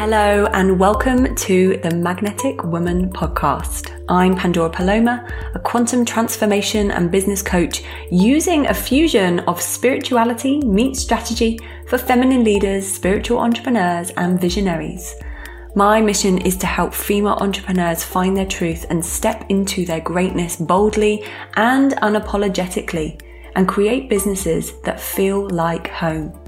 Hello, 0.00 0.46
and 0.54 0.80
welcome 0.80 1.34
to 1.34 1.76
the 1.82 1.94
Magnetic 1.94 2.64
Woman 2.64 3.10
podcast. 3.10 4.02
I'm 4.08 4.34
Pandora 4.34 4.70
Paloma, 4.70 5.28
a 5.54 5.58
quantum 5.58 6.06
transformation 6.06 6.90
and 6.90 7.10
business 7.10 7.42
coach 7.42 7.82
using 8.10 8.66
a 8.66 8.72
fusion 8.72 9.40
of 9.40 9.60
spirituality 9.60 10.60
meets 10.60 11.00
strategy 11.00 11.58
for 11.86 11.98
feminine 11.98 12.44
leaders, 12.44 12.90
spiritual 12.90 13.40
entrepreneurs, 13.40 14.08
and 14.16 14.40
visionaries. 14.40 15.16
My 15.74 16.00
mission 16.00 16.38
is 16.38 16.56
to 16.56 16.66
help 16.66 16.94
female 16.94 17.36
entrepreneurs 17.38 18.02
find 18.02 18.34
their 18.34 18.46
truth 18.46 18.86
and 18.88 19.04
step 19.04 19.44
into 19.50 19.84
their 19.84 20.00
greatness 20.00 20.56
boldly 20.56 21.26
and 21.56 21.92
unapologetically 21.96 23.20
and 23.54 23.68
create 23.68 24.08
businesses 24.08 24.80
that 24.80 24.98
feel 24.98 25.46
like 25.50 25.88
home. 25.88 26.39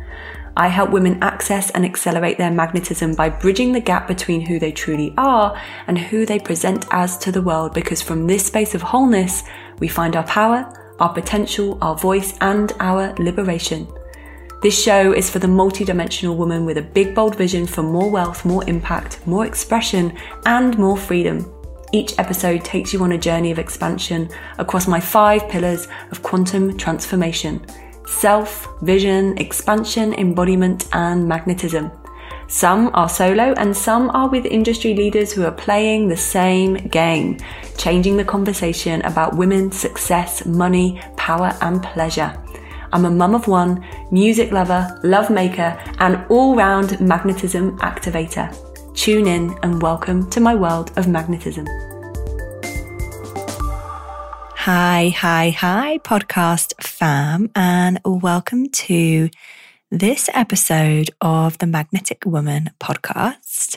I 0.57 0.69
help 0.69 0.91
women 0.91 1.19
access 1.23 1.71
and 1.71 1.85
accelerate 1.85 2.37
their 2.37 2.51
magnetism 2.51 3.15
by 3.15 3.31
bridging 3.31 3.73
the 3.73 3.81
gap 3.81 4.07
between 4.07 4.43
who 4.43 4.59
they 4.59 4.73
truly 4.73 5.15
are 5.17 5.59
and 5.87 5.97
who 5.97 6.27
they 6.27 6.39
present 6.39 6.85
as 6.91 7.17
to 7.19 7.33
the 7.33 7.41
world 7.41 7.73
because 7.73 8.03
from 8.03 8.27
this 8.27 8.47
space 8.47 8.75
of 8.75 8.83
wholeness, 8.83 9.45
we 9.79 9.89
find 9.89 10.15
our 10.15 10.25
power, 10.25 10.71
our 11.01 11.13
potential, 11.13 11.79
our 11.81 11.97
voice, 11.97 12.37
and 12.43 12.73
our 12.81 13.15
liberation. 13.15 13.87
This 14.63 14.81
show 14.81 15.13
is 15.13 15.31
for 15.31 15.39
the 15.39 15.49
multidimensional 15.49 16.37
woman 16.37 16.67
with 16.67 16.77
a 16.77 16.83
big, 16.83 17.15
bold 17.15 17.35
vision 17.35 17.67
for 17.67 17.83
more 17.83 18.11
wealth, 18.11 18.45
more 18.45 18.69
impact, 18.69 19.27
more 19.27 19.47
expression, 19.47 20.17
and 20.45 20.79
more 20.79 20.97
freedom. 20.97 21.51
Each 21.93 22.17
episode 22.19 22.65
takes 22.65 22.93
you 22.93 23.03
on 23.03 23.13
a 23.13 23.19
journey 23.19 23.51
of 23.51 23.59
expansion 23.59 24.31
across 24.59 24.87
my 24.87 25.01
five 25.01 25.49
pillars 25.49 25.89
of 26.11 26.23
quantum 26.23 26.77
transformation 26.77 27.67
self, 28.07 28.69
vision, 28.83 29.37
expansion, 29.39 30.15
embodiment, 30.15 30.89
and 30.93 31.27
magnetism. 31.27 31.91
Some 32.49 32.91
are 32.93 33.09
solo 33.09 33.55
and 33.57 33.75
some 33.75 34.11
are 34.11 34.29
with 34.29 34.45
industry 34.45 34.95
leaders 34.95 35.33
who 35.33 35.45
are 35.45 35.53
playing 35.53 36.09
the 36.09 36.17
same 36.17 36.75
game, 36.75 37.39
changing 37.79 38.17
the 38.17 38.25
conversation 38.25 39.01
about 39.03 39.37
women, 39.37 39.73
success, 39.73 40.45
money, 40.45 41.01
power, 41.17 41.57
and 41.63 41.83
pleasure. 41.83 42.37
I'm 42.93 43.07
a 43.07 43.11
mum 43.11 43.35
of 43.35 43.49
one, 43.49 43.83
music 44.11 44.53
lover, 44.53 45.01
love 45.03 45.31
maker, 45.31 45.83
and 45.99 46.27
all 46.29 46.55
round 46.55 47.01
magnetism 47.01 47.79
activator. 47.79 48.55
Tune 48.95 49.27
in 49.27 49.57
and 49.63 49.81
welcome 49.81 50.29
to 50.29 50.41
my 50.41 50.55
world 50.55 50.93
of 50.99 51.09
magnetism. 51.09 51.67
Hi, 54.65 55.09
hi, 55.09 55.51
hi, 55.51 55.99
podcast 56.05 56.81
fam, 56.81 57.51
and 57.57 57.99
welcome 58.05 58.69
to 58.69 59.29
this 59.91 60.31
episode 60.33 61.11
of 61.21 61.59
the 61.59 61.67
Magnetic 61.67 62.25
Woman 62.25 62.71
podcast. 62.79 63.77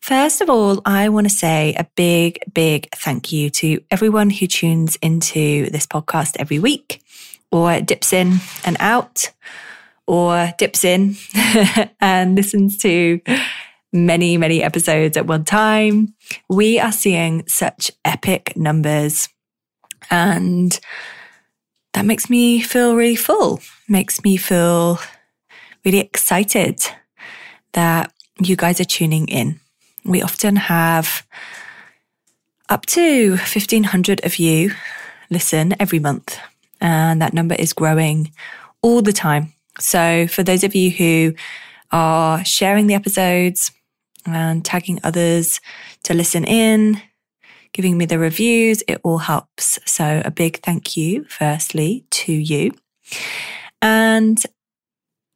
First 0.00 0.42
of 0.42 0.50
all, 0.50 0.82
I 0.84 1.08
want 1.08 1.30
to 1.30 1.34
say 1.34 1.74
a 1.78 1.86
big, 1.96 2.40
big 2.52 2.90
thank 2.94 3.32
you 3.32 3.48
to 3.48 3.82
everyone 3.90 4.28
who 4.28 4.46
tunes 4.46 4.96
into 4.96 5.70
this 5.70 5.86
podcast 5.86 6.36
every 6.38 6.58
week 6.58 7.02
or 7.50 7.80
dips 7.80 8.12
in 8.12 8.34
and 8.66 8.76
out 8.80 9.32
or 10.06 10.52
dips 10.58 10.84
in 10.84 11.16
and 12.02 12.36
listens 12.36 12.76
to 12.82 13.18
many, 13.94 14.36
many 14.36 14.62
episodes 14.62 15.16
at 15.16 15.26
one 15.26 15.44
time. 15.44 16.14
We 16.50 16.78
are 16.78 16.92
seeing 16.92 17.48
such 17.48 17.90
epic 18.04 18.52
numbers 18.56 19.30
and 20.12 20.78
that 21.94 22.04
makes 22.04 22.28
me 22.28 22.60
feel 22.60 22.94
really 22.94 23.16
full, 23.16 23.60
makes 23.88 24.22
me 24.22 24.36
feel 24.36 25.00
really 25.84 26.00
excited 26.00 26.84
that 27.72 28.12
you 28.38 28.54
guys 28.54 28.78
are 28.78 28.84
tuning 28.84 29.26
in. 29.28 29.58
We 30.04 30.22
often 30.22 30.56
have 30.56 31.26
up 32.68 32.84
to 32.86 33.30
1500 33.30 34.24
of 34.24 34.36
you 34.36 34.72
listen 35.30 35.74
every 35.80 35.98
month, 35.98 36.38
and 36.80 37.22
that 37.22 37.32
number 37.32 37.54
is 37.54 37.72
growing 37.72 38.32
all 38.82 39.00
the 39.00 39.14
time. 39.14 39.54
So, 39.80 40.26
for 40.26 40.42
those 40.42 40.62
of 40.62 40.74
you 40.74 40.90
who 40.90 41.34
are 41.90 42.44
sharing 42.44 42.86
the 42.86 42.94
episodes 42.94 43.70
and 44.26 44.62
tagging 44.62 45.00
others 45.02 45.60
to 46.02 46.12
listen 46.12 46.44
in, 46.44 47.00
giving 47.72 47.96
me 47.96 48.06
the 48.06 48.18
reviews. 48.18 48.82
It 48.86 49.00
all 49.02 49.18
helps. 49.18 49.78
So 49.84 50.22
a 50.24 50.30
big 50.30 50.60
thank 50.62 50.96
you, 50.96 51.24
firstly, 51.24 52.04
to 52.10 52.32
you. 52.32 52.72
And 53.80 54.38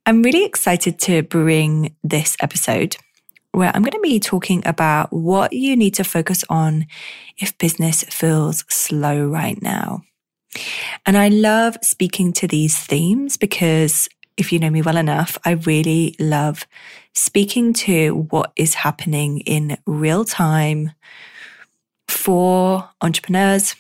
I'm 0.05 0.23
really 0.23 0.45
excited 0.45 0.99
to 1.01 1.23
bring 1.23 1.97
this 2.05 2.37
episode 2.41 2.97
where 3.53 3.73
I'm 3.75 3.83
going 3.83 3.93
to 3.93 4.01
be 4.01 4.21
talking 4.21 4.63
about 4.67 5.13
what 5.13 5.53
you 5.53 5.77
need 5.77 5.95
to 5.95 6.05
focus 6.05 6.45
on 6.51 6.87
if 7.39 7.57
business 7.59 8.05
feels 8.05 8.65
slow 8.69 9.27
right 9.27 9.61
now. 9.63 10.03
And 11.07 11.17
I 11.17 11.29
love 11.29 11.77
speaking 11.83 12.33
to 12.35 12.47
these 12.47 12.79
themes 12.79 13.37
because 13.37 14.09
if 14.37 14.53
you 14.53 14.59
know 14.59 14.71
me 14.71 14.83
well 14.83 14.97
enough, 14.97 15.39
I 15.45 15.53
really 15.53 16.15
love 16.21 16.67
speaking 17.15 17.73
to 17.73 18.27
what 18.31 18.53
is 18.57 18.75
happening 18.75 19.41
in 19.41 19.79
real 19.87 20.25
time 20.25 20.93
for 22.09 22.89
entrepreneurs 23.01 23.75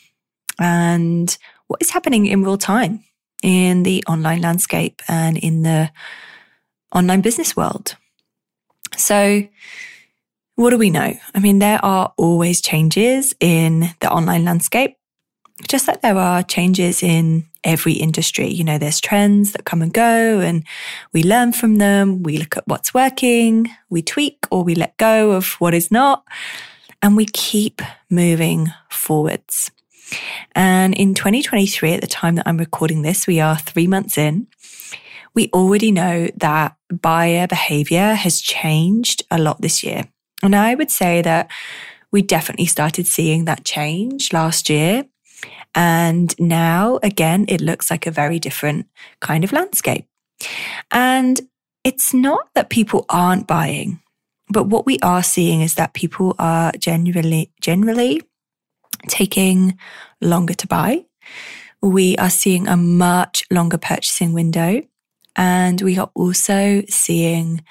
and 0.59 1.37
what 1.67 1.83
is 1.83 1.91
happening 1.91 2.27
in 2.27 2.43
real 2.43 2.59
time 2.59 3.05
in 3.43 3.83
the 3.83 4.03
online 4.09 4.41
landscape 4.41 5.03
and 5.09 5.37
in 5.37 5.63
the 5.63 5.91
online 6.95 7.21
business 7.21 7.57
world. 7.57 7.97
So, 8.97 9.47
what 10.55 10.71
do 10.71 10.79
we 10.79 10.91
know? 10.91 11.15
I 11.35 11.39
mean, 11.39 11.59
there 11.59 11.85
are 11.85 12.13
always 12.17 12.63
changes 12.63 13.35
in 13.41 13.91
the 14.01 14.11
online 14.11 14.45
landscape, 14.45 14.97
just 15.69 15.87
like 15.87 16.01
there 16.01 16.17
are 16.17 16.43
changes 16.43 17.03
in 17.03 17.47
every 17.63 17.93
industry. 17.93 18.49
You 18.49 18.65
know, 18.65 18.79
there's 18.79 19.01
trends 19.01 19.53
that 19.53 19.65
come 19.65 19.83
and 19.83 19.93
go, 19.93 20.41
and 20.41 20.65
we 21.13 21.23
learn 21.23 21.53
from 21.53 21.77
them. 21.77 22.23
We 22.23 22.39
look 22.39 22.57
at 22.57 22.67
what's 22.67 22.95
working, 22.95 23.69
we 23.91 24.01
tweak 24.01 24.47
or 24.51 24.65
we 24.65 24.75
let 24.75 24.97
go 24.97 25.33
of 25.33 25.53
what 25.61 25.75
is 25.75 25.91
not 25.91 26.25
and 27.03 27.17
we 27.17 27.27
keep 27.27 27.83
moving 28.11 28.73
forwards. 28.91 29.71
And 30.55 30.95
in 30.95 31.15
2023, 31.15 31.95
at 31.95 32.01
the 32.01 32.07
time 32.07 32.37
that 32.37 32.47
I'm 32.47 32.59
recording 32.59 33.03
this, 33.03 33.27
we 33.27 33.41
are 33.41 33.57
three 33.57 33.87
months 33.87 34.17
in. 34.17 34.47
We 35.35 35.51
already 35.53 35.93
know 35.93 36.29
that 36.37 36.77
buyer 36.91 37.47
behavior 37.47 38.15
has 38.15 38.41
changed 38.41 39.25
a 39.31 39.39
lot 39.39 39.61
this 39.61 39.83
year. 39.83 40.05
And 40.43 40.55
I 40.55 40.75
would 40.75 40.91
say 40.91 41.23
that 41.23 41.51
we 42.13 42.23
definitely 42.23 42.67
started 42.67 43.07
seeing 43.07 43.45
that 43.45 43.65
change 43.65 44.33
last 44.33 44.71
year. 44.71 45.05
And 45.75 46.35
now, 46.39 46.99
again, 47.03 47.45
it 47.49 47.61
looks 47.61 47.91
like 47.91 48.07
a 48.07 48.11
very 48.11 48.39
different 48.39 48.87
kind 49.21 49.45
of 49.45 49.53
landscape. 49.53 50.07
And 50.91 51.41
it's 51.85 52.15
not 52.15 52.49
that 52.55 52.71
people 52.71 53.05
aren't 53.09 53.47
buying. 53.47 54.01
But 54.49 54.69
what 54.69 54.87
we 54.87 54.99
are 55.01 55.23
seeing 55.23 55.61
is 55.61 55.75
that 55.75 55.95
people 55.95 56.35
are 56.39 56.73
generally, 56.79 57.51
generally 57.61 58.23
taking 59.09 59.79
longer 60.21 60.55
to 60.55 60.67
buy. 60.67 61.05
We 61.83 62.17
are 62.17 62.31
seeing 62.31 62.69
a 62.69 62.77
much 62.77 63.45
longer 63.51 63.79
purchasing 63.79 64.33
window. 64.33 64.83
And 65.35 65.81
we 65.83 65.99
are 65.99 66.11
also 66.15 66.83
seeing 66.89 67.63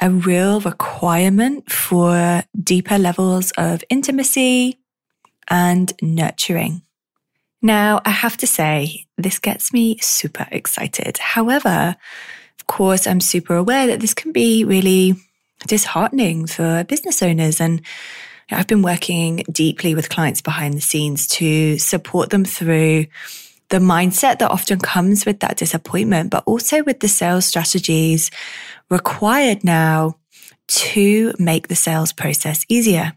a 0.00 0.10
real 0.10 0.60
requirement 0.60 1.70
for 1.70 2.42
deeper 2.62 2.98
levels 2.98 3.52
of 3.58 3.82
intimacy 3.90 4.78
and 5.48 5.92
nurturing. 6.00 6.82
Now, 7.60 8.00
I 8.06 8.10
have 8.10 8.36
to 8.38 8.46
say, 8.46 9.06
this 9.18 9.38
gets 9.38 9.72
me 9.72 9.98
super 9.98 10.46
excited. 10.50 11.18
However, 11.18 11.96
of 12.58 12.66
course, 12.66 13.06
I'm 13.06 13.20
super 13.20 13.54
aware 13.56 13.86
that 13.88 14.00
this 14.00 14.14
can 14.14 14.32
be 14.32 14.64
really 14.64 15.14
disheartening 15.66 16.46
for 16.46 16.84
business 16.84 17.22
owners. 17.22 17.60
And 17.60 17.82
I've 18.50 18.66
been 18.66 18.82
working 18.82 19.44
deeply 19.50 19.94
with 19.94 20.08
clients 20.08 20.40
behind 20.40 20.74
the 20.74 20.80
scenes 20.80 21.26
to 21.28 21.78
support 21.78 22.30
them 22.30 22.44
through 22.44 23.06
the 23.68 23.78
mindset 23.78 24.40
that 24.40 24.50
often 24.50 24.80
comes 24.80 25.24
with 25.24 25.40
that 25.40 25.56
disappointment, 25.56 26.30
but 26.30 26.42
also 26.46 26.82
with 26.82 27.00
the 27.00 27.08
sales 27.08 27.46
strategies 27.46 28.30
required 28.90 29.62
now 29.62 30.16
to 30.66 31.32
make 31.38 31.68
the 31.68 31.76
sales 31.76 32.12
process 32.12 32.64
easier. 32.68 33.12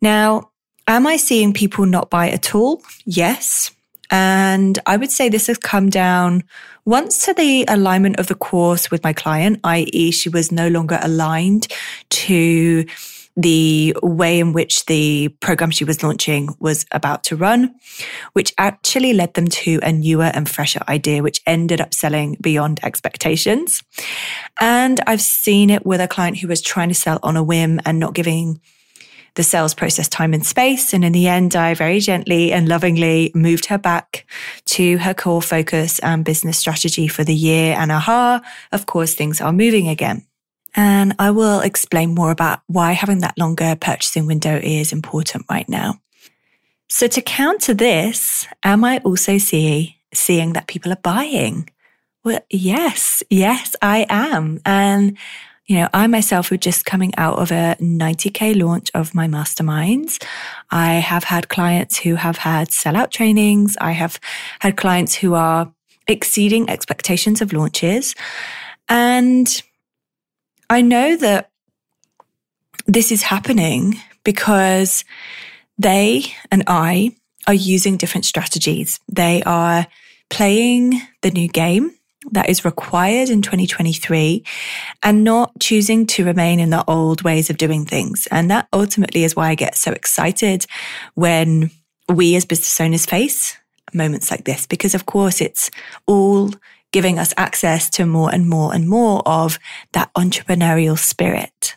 Now, 0.00 0.50
am 0.86 1.06
I 1.06 1.16
seeing 1.16 1.52
people 1.52 1.86
not 1.86 2.10
buy 2.10 2.30
at 2.30 2.54
all? 2.54 2.82
Yes. 3.04 3.70
And 4.10 4.78
I 4.86 4.96
would 4.96 5.10
say 5.10 5.28
this 5.28 5.46
has 5.46 5.58
come 5.58 5.88
down 5.88 6.44
once 6.84 7.24
to 7.24 7.34
the 7.34 7.64
alignment 7.68 8.18
of 8.18 8.26
the 8.26 8.34
course 8.34 8.90
with 8.90 9.02
my 9.04 9.12
client, 9.12 9.60
i.e., 9.64 10.10
she 10.10 10.28
was 10.28 10.50
no 10.50 10.68
longer 10.68 10.98
aligned 11.02 11.68
to 12.10 12.84
the 13.36 13.96
way 14.02 14.40
in 14.40 14.52
which 14.52 14.84
the 14.86 15.28
program 15.40 15.70
she 15.70 15.84
was 15.84 16.02
launching 16.02 16.54
was 16.58 16.84
about 16.92 17.24
to 17.24 17.36
run, 17.36 17.74
which 18.34 18.52
actually 18.58 19.14
led 19.14 19.32
them 19.34 19.46
to 19.46 19.80
a 19.82 19.92
newer 19.92 20.30
and 20.34 20.48
fresher 20.48 20.80
idea, 20.88 21.22
which 21.22 21.40
ended 21.46 21.80
up 21.80 21.94
selling 21.94 22.36
beyond 22.40 22.80
expectations. 22.82 23.82
And 24.60 25.00
I've 25.06 25.22
seen 25.22 25.70
it 25.70 25.86
with 25.86 26.00
a 26.00 26.08
client 26.08 26.38
who 26.38 26.48
was 26.48 26.60
trying 26.60 26.88
to 26.88 26.94
sell 26.94 27.18
on 27.22 27.36
a 27.36 27.42
whim 27.42 27.80
and 27.86 27.98
not 27.98 28.14
giving 28.14 28.60
the 29.34 29.42
sales 29.42 29.74
process 29.74 30.08
time 30.08 30.34
and 30.34 30.44
space. 30.44 30.92
And 30.92 31.04
in 31.04 31.12
the 31.12 31.28
end, 31.28 31.56
I 31.56 31.74
very 31.74 32.00
gently 32.00 32.52
and 32.52 32.68
lovingly 32.68 33.30
moved 33.34 33.66
her 33.66 33.78
back 33.78 34.26
to 34.66 34.98
her 34.98 35.14
core 35.14 35.42
focus 35.42 35.98
and 36.00 36.24
business 36.24 36.58
strategy 36.58 37.08
for 37.08 37.24
the 37.24 37.34
year. 37.34 37.74
And 37.78 37.90
aha, 37.90 38.42
of 38.72 38.86
course, 38.86 39.14
things 39.14 39.40
are 39.40 39.52
moving 39.52 39.88
again. 39.88 40.26
And 40.74 41.14
I 41.18 41.30
will 41.30 41.60
explain 41.60 42.14
more 42.14 42.30
about 42.30 42.60
why 42.66 42.92
having 42.92 43.18
that 43.20 43.38
longer 43.38 43.76
purchasing 43.76 44.26
window 44.26 44.58
is 44.62 44.92
important 44.92 45.46
right 45.50 45.68
now. 45.68 46.00
So 46.88 47.06
to 47.08 47.22
counter 47.22 47.74
this, 47.74 48.46
am 48.62 48.84
I 48.84 48.98
also 48.98 49.38
see, 49.38 49.96
seeing 50.12 50.52
that 50.54 50.66
people 50.66 50.92
are 50.92 50.96
buying? 51.02 51.68
Well, 52.24 52.40
yes, 52.50 53.22
yes, 53.30 53.74
I 53.82 54.06
am. 54.08 54.60
And, 54.64 55.16
you 55.72 55.78
know, 55.78 55.88
I 55.94 56.06
myself 56.06 56.50
were 56.50 56.58
just 56.58 56.84
coming 56.84 57.14
out 57.16 57.38
of 57.38 57.50
a 57.50 57.76
90K 57.80 58.60
launch 58.60 58.90
of 58.92 59.14
my 59.14 59.26
masterminds. 59.26 60.22
I 60.70 60.96
have 60.96 61.24
had 61.24 61.48
clients 61.48 61.98
who 61.98 62.16
have 62.16 62.36
had 62.36 62.68
sellout 62.68 63.10
trainings. 63.10 63.78
I 63.80 63.92
have 63.92 64.20
had 64.58 64.76
clients 64.76 65.14
who 65.14 65.32
are 65.32 65.72
exceeding 66.06 66.68
expectations 66.68 67.40
of 67.40 67.54
launches. 67.54 68.14
And 68.86 69.62
I 70.68 70.82
know 70.82 71.16
that 71.16 71.48
this 72.86 73.10
is 73.10 73.22
happening 73.22 73.98
because 74.24 75.06
they 75.78 76.24
and 76.50 76.64
I 76.66 77.16
are 77.46 77.54
using 77.54 77.96
different 77.96 78.26
strategies. 78.26 79.00
They 79.10 79.42
are 79.44 79.86
playing 80.28 81.00
the 81.22 81.30
new 81.30 81.48
game 81.48 81.94
that 82.30 82.48
is 82.48 82.64
required 82.64 83.28
in 83.28 83.42
2023 83.42 84.44
and 85.02 85.24
not 85.24 85.52
choosing 85.60 86.06
to 86.06 86.24
remain 86.24 86.60
in 86.60 86.70
the 86.70 86.84
old 86.88 87.22
ways 87.22 87.50
of 87.50 87.56
doing 87.56 87.84
things. 87.84 88.28
And 88.30 88.50
that 88.50 88.68
ultimately 88.72 89.24
is 89.24 89.34
why 89.34 89.48
I 89.48 89.54
get 89.54 89.76
so 89.76 89.92
excited 89.92 90.66
when 91.14 91.70
we 92.08 92.36
as 92.36 92.44
business 92.44 92.80
owners 92.80 93.06
face 93.06 93.56
moments 93.92 94.30
like 94.30 94.44
this, 94.44 94.66
because 94.66 94.94
of 94.94 95.06
course 95.06 95.40
it's 95.40 95.70
all 96.06 96.50
giving 96.92 97.18
us 97.18 97.34
access 97.36 97.90
to 97.90 98.06
more 98.06 98.32
and 98.32 98.48
more 98.48 98.74
and 98.74 98.88
more 98.88 99.22
of 99.26 99.58
that 99.92 100.12
entrepreneurial 100.14 100.98
spirit. 100.98 101.76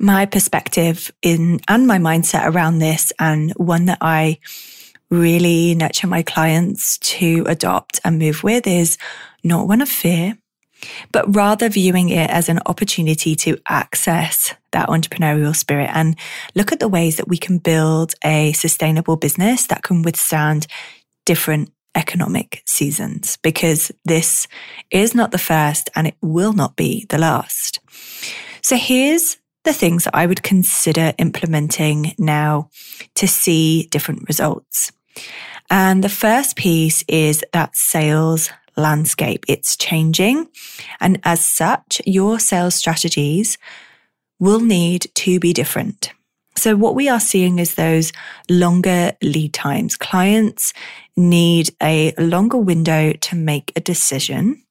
My 0.00 0.26
perspective 0.26 1.12
in 1.22 1.60
and 1.68 1.86
my 1.86 1.98
mindset 1.98 2.46
around 2.46 2.78
this 2.78 3.12
and 3.18 3.52
one 3.52 3.86
that 3.86 3.98
I 4.00 4.38
really 5.10 5.74
nurture 5.74 6.06
my 6.06 6.22
clients 6.22 6.98
to 6.98 7.44
adopt 7.46 8.00
and 8.04 8.18
move 8.18 8.42
with 8.42 8.66
is 8.66 8.98
not 9.44 9.68
one 9.68 9.80
of 9.80 9.88
fear, 9.88 10.38
but 11.12 11.34
rather 11.34 11.68
viewing 11.68 12.08
it 12.08 12.30
as 12.30 12.48
an 12.48 12.60
opportunity 12.66 13.34
to 13.36 13.58
access 13.68 14.54
that 14.72 14.88
entrepreneurial 14.88 15.54
spirit 15.54 15.90
and 15.92 16.16
look 16.54 16.72
at 16.72 16.80
the 16.80 16.88
ways 16.88 17.16
that 17.16 17.28
we 17.28 17.36
can 17.36 17.58
build 17.58 18.14
a 18.24 18.52
sustainable 18.52 19.16
business 19.16 19.66
that 19.68 19.82
can 19.82 20.02
withstand 20.02 20.66
different 21.24 21.70
economic 21.94 22.62
seasons 22.66 23.38
because 23.42 23.92
this 24.04 24.48
is 24.90 25.14
not 25.14 25.30
the 25.30 25.38
first 25.38 25.88
and 25.94 26.06
it 26.06 26.16
will 26.20 26.52
not 26.52 26.76
be 26.76 27.06
the 27.08 27.18
last. 27.18 27.78
So 28.62 28.76
here's 28.76 29.38
the 29.64 29.72
things 29.72 30.04
that 30.04 30.14
I 30.14 30.26
would 30.26 30.42
consider 30.42 31.14
implementing 31.18 32.14
now 32.18 32.68
to 33.14 33.26
see 33.26 33.86
different 33.90 34.28
results. 34.28 34.92
And 35.70 36.04
the 36.04 36.08
first 36.08 36.56
piece 36.56 37.04
is 37.08 37.42
that 37.52 37.76
sales 37.76 38.50
landscape. 38.76 39.44
It's 39.48 39.76
changing. 39.76 40.48
And 41.00 41.20
as 41.24 41.44
such, 41.44 42.00
your 42.06 42.38
sales 42.38 42.74
strategies 42.74 43.58
will 44.38 44.60
need 44.60 45.06
to 45.14 45.38
be 45.40 45.52
different. 45.52 46.12
So 46.56 46.76
what 46.76 46.94
we 46.94 47.08
are 47.08 47.20
seeing 47.20 47.58
is 47.58 47.74
those 47.74 48.12
longer 48.48 49.12
lead 49.22 49.52
times. 49.52 49.96
Clients 49.96 50.72
need 51.16 51.70
a 51.82 52.12
longer 52.16 52.58
window 52.58 53.12
to 53.12 53.36
make 53.36 53.72
a 53.74 53.80
decision. 53.80 54.62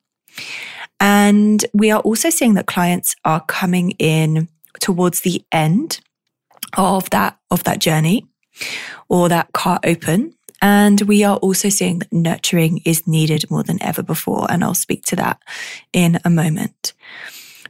And 0.99 1.65
we 1.73 1.91
are 1.91 1.99
also 1.99 2.29
seeing 2.29 2.53
that 2.53 2.67
clients 2.67 3.15
are 3.25 3.43
coming 3.45 3.91
in 3.99 4.47
towards 4.79 5.21
the 5.21 5.43
end 5.51 5.99
of 6.77 7.09
that, 7.09 7.37
of 7.51 7.63
that 7.65 7.79
journey 7.79 8.25
or 9.09 9.29
that 9.29 9.51
car 9.53 9.79
open. 9.83 10.33
And 10.63 11.01
we 11.01 11.25
are 11.25 11.35
also 11.35 11.67
seeing 11.67 11.99
that 11.99 12.13
nurturing 12.13 12.81
is 12.85 13.05
needed 13.05 13.51
more 13.51 13.63
than 13.63 13.83
ever 13.83 14.01
before. 14.01 14.49
And 14.49 14.63
I'll 14.63 14.73
speak 14.73 15.03
to 15.07 15.17
that 15.17 15.41
in 15.91 16.21
a 16.23 16.29
moment. 16.29 16.93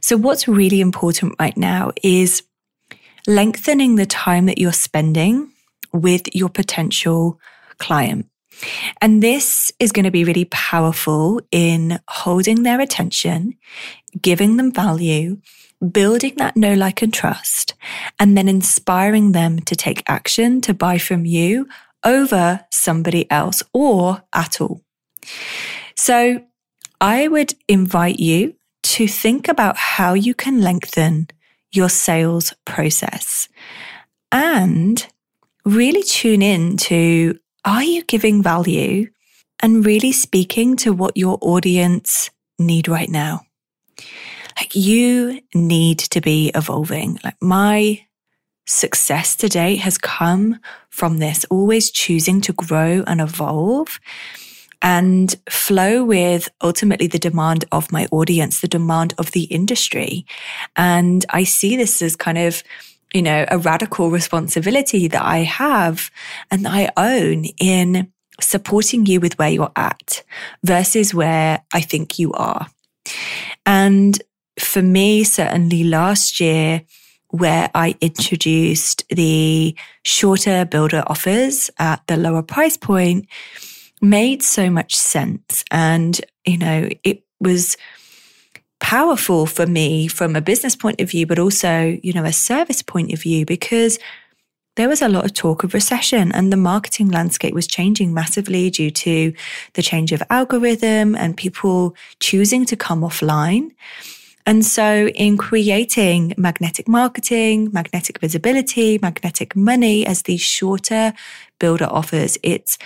So 0.00 0.16
what's 0.16 0.46
really 0.46 0.80
important 0.80 1.34
right 1.40 1.56
now 1.56 1.90
is 2.04 2.44
lengthening 3.26 3.96
the 3.96 4.06
time 4.06 4.46
that 4.46 4.58
you're 4.58 4.72
spending 4.72 5.50
with 5.92 6.32
your 6.36 6.48
potential 6.48 7.40
client. 7.78 8.26
And 9.00 9.20
this 9.20 9.72
is 9.80 9.90
going 9.90 10.04
to 10.04 10.12
be 10.12 10.22
really 10.22 10.44
powerful 10.44 11.40
in 11.50 11.98
holding 12.06 12.62
their 12.62 12.80
attention, 12.80 13.56
giving 14.22 14.56
them 14.56 14.70
value, 14.70 15.38
building 15.90 16.34
that 16.36 16.56
know, 16.56 16.74
like, 16.74 17.02
and 17.02 17.12
trust, 17.12 17.74
and 18.20 18.38
then 18.38 18.46
inspiring 18.46 19.32
them 19.32 19.58
to 19.62 19.74
take 19.74 20.04
action 20.06 20.60
to 20.60 20.72
buy 20.74 20.98
from 20.98 21.24
you 21.26 21.66
over 22.04 22.64
somebody 22.70 23.30
else 23.30 23.62
or 23.72 24.22
at 24.32 24.60
all. 24.60 24.82
So 25.96 26.44
I 27.00 27.28
would 27.28 27.54
invite 27.68 28.18
you 28.18 28.54
to 28.82 29.08
think 29.08 29.48
about 29.48 29.76
how 29.76 30.14
you 30.14 30.34
can 30.34 30.60
lengthen 30.60 31.28
your 31.72 31.88
sales 31.88 32.54
process 32.64 33.48
and 34.30 35.06
really 35.64 36.02
tune 36.02 36.42
in 36.42 36.76
to 36.76 37.38
are 37.64 37.82
you 37.82 38.02
giving 38.04 38.42
value 38.42 39.08
and 39.60 39.86
really 39.86 40.12
speaking 40.12 40.76
to 40.76 40.92
what 40.92 41.16
your 41.16 41.38
audience 41.40 42.30
need 42.58 42.88
right 42.88 43.08
now? 43.08 43.40
Like 44.56 44.74
you 44.74 45.40
need 45.54 45.98
to 45.98 46.20
be 46.20 46.52
evolving. 46.54 47.18
Like 47.24 47.36
my 47.40 48.04
success 48.66 49.36
today 49.36 49.76
has 49.76 49.98
come 49.98 50.58
from 50.88 51.18
this, 51.18 51.44
always 51.50 51.90
choosing 51.90 52.40
to 52.42 52.52
grow 52.52 53.04
and 53.06 53.20
evolve 53.20 54.00
and 54.80 55.34
flow 55.48 56.04
with 56.04 56.50
ultimately 56.62 57.06
the 57.06 57.18
demand 57.18 57.64
of 57.72 57.90
my 57.90 58.06
audience, 58.10 58.60
the 58.60 58.68
demand 58.68 59.14
of 59.18 59.30
the 59.32 59.44
industry. 59.44 60.26
And 60.76 61.24
I 61.30 61.44
see 61.44 61.76
this 61.76 62.02
as 62.02 62.16
kind 62.16 62.38
of, 62.38 62.62
you 63.14 63.22
know, 63.22 63.46
a 63.48 63.58
radical 63.58 64.10
responsibility 64.10 65.08
that 65.08 65.24
I 65.24 65.38
have 65.38 66.10
and 66.50 66.68
I 66.68 66.90
own 66.96 67.46
in 67.58 68.12
supporting 68.40 69.06
you 69.06 69.20
with 69.20 69.38
where 69.38 69.48
you're 69.48 69.72
at 69.74 70.22
versus 70.62 71.14
where 71.14 71.62
I 71.72 71.80
think 71.80 72.18
you 72.18 72.32
are. 72.32 72.66
And 73.64 74.20
for 74.58 74.82
me, 74.82 75.24
certainly 75.24 75.84
last 75.84 76.40
year, 76.40 76.82
where 77.34 77.68
I 77.74 77.96
introduced 78.00 79.04
the 79.08 79.76
shorter 80.04 80.64
builder 80.64 81.02
offers 81.08 81.68
at 81.80 82.00
the 82.06 82.16
lower 82.16 82.42
price 82.42 82.76
point, 82.76 83.26
made 84.00 84.40
so 84.40 84.70
much 84.70 84.94
sense. 84.94 85.64
And, 85.72 86.20
you 86.44 86.58
know, 86.58 86.88
it 87.02 87.24
was 87.40 87.76
powerful 88.78 89.46
for 89.46 89.66
me 89.66 90.06
from 90.06 90.36
a 90.36 90.40
business 90.40 90.76
point 90.76 91.00
of 91.00 91.10
view, 91.10 91.26
but 91.26 91.40
also, 91.40 91.98
you 92.04 92.12
know, 92.12 92.24
a 92.24 92.32
service 92.32 92.82
point 92.82 93.12
of 93.12 93.20
view, 93.20 93.44
because 93.44 93.98
there 94.76 94.88
was 94.88 95.02
a 95.02 95.08
lot 95.08 95.24
of 95.24 95.34
talk 95.34 95.64
of 95.64 95.74
recession 95.74 96.30
and 96.30 96.52
the 96.52 96.56
marketing 96.56 97.08
landscape 97.08 97.52
was 97.52 97.66
changing 97.66 98.14
massively 98.14 98.70
due 98.70 98.92
to 98.92 99.32
the 99.72 99.82
change 99.82 100.12
of 100.12 100.22
algorithm 100.30 101.16
and 101.16 101.36
people 101.36 101.96
choosing 102.20 102.64
to 102.66 102.76
come 102.76 103.00
offline. 103.00 103.72
And 104.46 104.64
so 104.64 105.08
in 105.08 105.38
creating 105.38 106.34
magnetic 106.36 106.86
marketing, 106.86 107.70
magnetic 107.72 108.20
visibility, 108.20 108.98
magnetic 109.00 109.56
money 109.56 110.06
as 110.06 110.22
these 110.22 110.42
shorter 110.42 111.14
builder 111.58 111.86
offers, 111.86 112.36
it's 112.42 112.76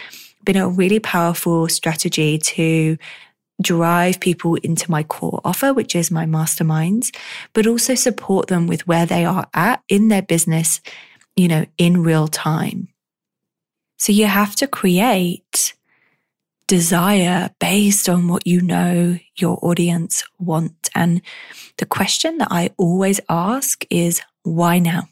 been 0.44 0.56
a 0.56 0.68
really 0.68 1.00
powerful 1.00 1.68
strategy 1.68 2.38
to 2.38 2.96
drive 3.60 4.20
people 4.20 4.54
into 4.56 4.88
my 4.88 5.02
core 5.02 5.40
offer, 5.44 5.74
which 5.74 5.96
is 5.96 6.12
my 6.12 6.24
masterminds, 6.24 7.14
but 7.54 7.66
also 7.66 7.96
support 7.96 8.46
them 8.46 8.68
with 8.68 8.86
where 8.86 9.04
they 9.04 9.24
are 9.24 9.48
at 9.52 9.82
in 9.88 10.08
their 10.08 10.22
business, 10.22 10.80
you 11.34 11.48
know, 11.48 11.66
in 11.76 12.04
real 12.04 12.28
time. 12.28 12.88
So 13.98 14.12
you 14.12 14.26
have 14.26 14.54
to 14.56 14.68
create 14.68 15.74
desire 16.68 17.50
based 17.58 18.08
on 18.08 18.28
what 18.28 18.46
you 18.46 18.60
know 18.60 19.18
your 19.36 19.58
audience 19.62 20.22
want. 20.38 20.88
And 20.94 21.20
the 21.78 21.86
question 21.86 22.38
that 22.38 22.48
I 22.52 22.70
always 22.76 23.20
ask 23.28 23.84
is, 23.90 24.20
why 24.44 24.78
now? 24.78 25.08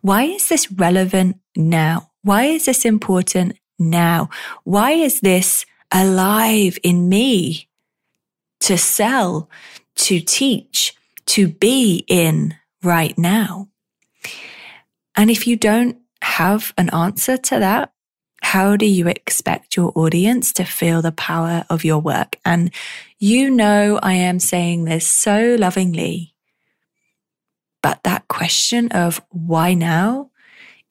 Why 0.00 0.24
is 0.24 0.48
this 0.48 0.72
relevant 0.72 1.36
now? 1.54 2.10
Why 2.22 2.44
is 2.44 2.64
this 2.64 2.84
important 2.84 3.56
now? 3.78 4.30
Why 4.64 4.92
is 4.92 5.20
this 5.20 5.64
alive 5.92 6.78
in 6.82 7.08
me 7.08 7.68
to 8.60 8.76
sell, 8.76 9.48
to 9.96 10.20
teach, 10.20 10.94
to 11.26 11.48
be 11.48 12.04
in 12.08 12.56
right 12.82 13.16
now? 13.16 13.68
And 15.14 15.30
if 15.30 15.46
you 15.46 15.56
don't 15.56 15.98
have 16.22 16.72
an 16.78 16.88
answer 16.90 17.36
to 17.36 17.58
that, 17.58 17.92
how 18.42 18.76
do 18.76 18.84
you 18.84 19.08
expect 19.08 19.76
your 19.76 19.92
audience 19.94 20.52
to 20.54 20.64
feel 20.64 21.00
the 21.00 21.12
power 21.12 21.64
of 21.70 21.84
your 21.84 21.98
work? 21.98 22.36
And 22.44 22.70
you 23.18 23.50
know, 23.50 23.98
I 24.02 24.14
am 24.14 24.40
saying 24.40 24.84
this 24.84 25.06
so 25.06 25.56
lovingly, 25.58 26.34
but 27.82 28.02
that 28.02 28.28
question 28.28 28.90
of 28.92 29.22
why 29.30 29.74
now 29.74 30.30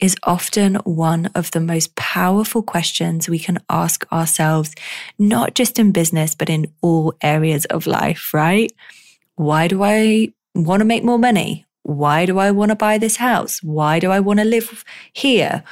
is 0.00 0.16
often 0.24 0.74
one 0.76 1.26
of 1.34 1.52
the 1.52 1.60
most 1.60 1.94
powerful 1.94 2.62
questions 2.62 3.28
we 3.28 3.38
can 3.38 3.58
ask 3.70 4.04
ourselves, 4.10 4.74
not 5.18 5.54
just 5.54 5.78
in 5.78 5.92
business, 5.92 6.34
but 6.34 6.50
in 6.50 6.66
all 6.80 7.14
areas 7.22 7.66
of 7.66 7.86
life, 7.86 8.34
right? 8.34 8.72
Why 9.36 9.68
do 9.68 9.82
I 9.84 10.32
want 10.54 10.80
to 10.80 10.84
make 10.84 11.04
more 11.04 11.18
money? 11.18 11.66
Why 11.84 12.26
do 12.26 12.38
I 12.38 12.50
want 12.50 12.70
to 12.70 12.76
buy 12.76 12.98
this 12.98 13.16
house? 13.16 13.62
Why 13.62 14.00
do 14.00 14.10
I 14.10 14.20
want 14.20 14.40
to 14.40 14.44
live 14.44 14.84
here? 15.12 15.62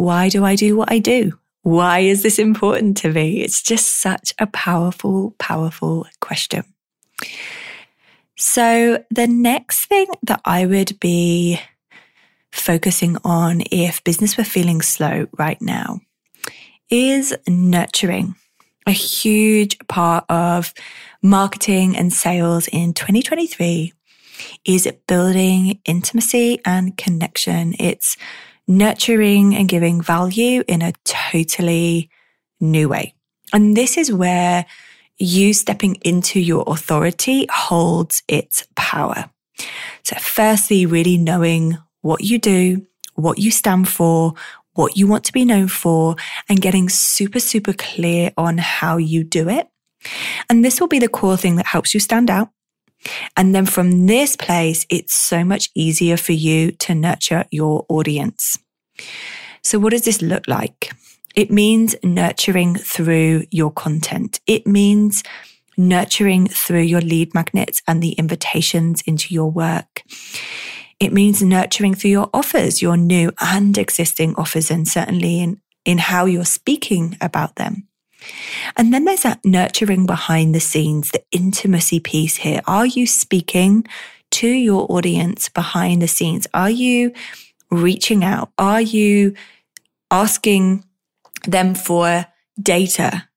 Why 0.00 0.30
do 0.30 0.46
I 0.46 0.56
do 0.56 0.76
what 0.76 0.90
I 0.90 0.98
do? 0.98 1.38
Why 1.60 1.98
is 1.98 2.22
this 2.22 2.38
important 2.38 2.96
to 2.98 3.12
me? 3.12 3.42
It's 3.42 3.62
just 3.62 4.00
such 4.00 4.32
a 4.38 4.46
powerful, 4.46 5.34
powerful 5.38 6.06
question. 6.20 6.64
So, 8.34 9.04
the 9.10 9.26
next 9.26 9.84
thing 9.84 10.06
that 10.22 10.40
I 10.46 10.64
would 10.64 10.98
be 11.00 11.60
focusing 12.50 13.18
on 13.24 13.62
if 13.70 14.02
business 14.02 14.38
were 14.38 14.44
feeling 14.44 14.80
slow 14.80 15.26
right 15.36 15.60
now 15.60 16.00
is 16.88 17.36
nurturing. 17.46 18.36
A 18.86 18.92
huge 18.92 19.78
part 19.86 20.24
of 20.30 20.72
marketing 21.20 21.94
and 21.94 22.10
sales 22.10 22.68
in 22.68 22.94
2023 22.94 23.92
is 24.64 24.90
building 25.06 25.78
intimacy 25.84 26.58
and 26.64 26.96
connection. 26.96 27.74
It's 27.78 28.16
nurturing 28.70 29.54
and 29.54 29.68
giving 29.68 30.00
value 30.00 30.62
in 30.66 30.80
a 30.80 30.92
totally 31.04 32.08
new 32.60 32.88
way. 32.88 33.14
And 33.52 33.76
this 33.76 33.98
is 33.98 34.12
where 34.12 34.64
you 35.18 35.52
stepping 35.52 35.96
into 35.96 36.40
your 36.40 36.64
authority 36.66 37.46
holds 37.50 38.22
its 38.28 38.66
power. 38.76 39.28
So, 40.04 40.16
firstly, 40.18 40.86
really 40.86 41.18
knowing 41.18 41.76
what 42.00 42.22
you 42.22 42.38
do, 42.38 42.86
what 43.14 43.38
you 43.38 43.50
stand 43.50 43.88
for, 43.88 44.34
what 44.74 44.96
you 44.96 45.06
want 45.06 45.24
to 45.24 45.32
be 45.32 45.44
known 45.44 45.68
for, 45.68 46.16
and 46.48 46.62
getting 46.62 46.88
super, 46.88 47.40
super 47.40 47.72
clear 47.72 48.32
on 48.36 48.56
how 48.56 48.96
you 48.96 49.24
do 49.24 49.48
it. 49.48 49.68
And 50.48 50.64
this 50.64 50.80
will 50.80 50.88
be 50.88 50.98
the 50.98 51.08
core 51.08 51.36
thing 51.36 51.56
that 51.56 51.66
helps 51.66 51.92
you 51.92 52.00
stand 52.00 52.30
out. 52.30 52.48
And 53.36 53.54
then 53.54 53.66
from 53.66 54.06
this 54.06 54.36
place, 54.36 54.86
it's 54.90 55.14
so 55.14 55.44
much 55.44 55.70
easier 55.74 56.16
for 56.16 56.32
you 56.32 56.72
to 56.72 56.94
nurture 56.94 57.44
your 57.50 57.86
audience. 57.88 58.58
So, 59.62 59.78
what 59.78 59.90
does 59.90 60.04
this 60.04 60.22
look 60.22 60.46
like? 60.48 60.92
It 61.34 61.50
means 61.50 61.94
nurturing 62.02 62.74
through 62.74 63.44
your 63.50 63.70
content. 63.70 64.40
It 64.46 64.66
means 64.66 65.22
nurturing 65.76 66.48
through 66.48 66.82
your 66.82 67.00
lead 67.00 67.34
magnets 67.34 67.82
and 67.86 68.02
the 68.02 68.12
invitations 68.12 69.02
into 69.06 69.32
your 69.32 69.50
work. 69.50 70.02
It 70.98 71.12
means 71.12 71.42
nurturing 71.42 71.94
through 71.94 72.10
your 72.10 72.30
offers, 72.34 72.82
your 72.82 72.96
new 72.96 73.32
and 73.40 73.78
existing 73.78 74.34
offers, 74.36 74.70
and 74.70 74.86
certainly 74.86 75.40
in, 75.40 75.60
in 75.84 75.98
how 75.98 76.26
you're 76.26 76.44
speaking 76.44 77.16
about 77.20 77.56
them. 77.56 77.88
And 78.76 78.92
then 78.92 79.04
there's 79.04 79.22
that 79.22 79.44
nurturing 79.44 80.06
behind 80.06 80.54
the 80.54 80.60
scenes, 80.60 81.10
the 81.10 81.22
intimacy 81.30 82.00
piece 82.00 82.36
here. 82.36 82.60
Are 82.66 82.86
you 82.86 83.06
speaking 83.06 83.86
to 84.32 84.48
your 84.48 84.86
audience 84.90 85.48
behind 85.48 86.02
the 86.02 86.08
scenes? 86.08 86.46
Are 86.54 86.70
you 86.70 87.12
reaching 87.70 88.24
out? 88.24 88.52
Are 88.58 88.80
you 88.80 89.34
asking 90.10 90.84
them 91.46 91.74
for 91.74 92.26
data 92.60 93.28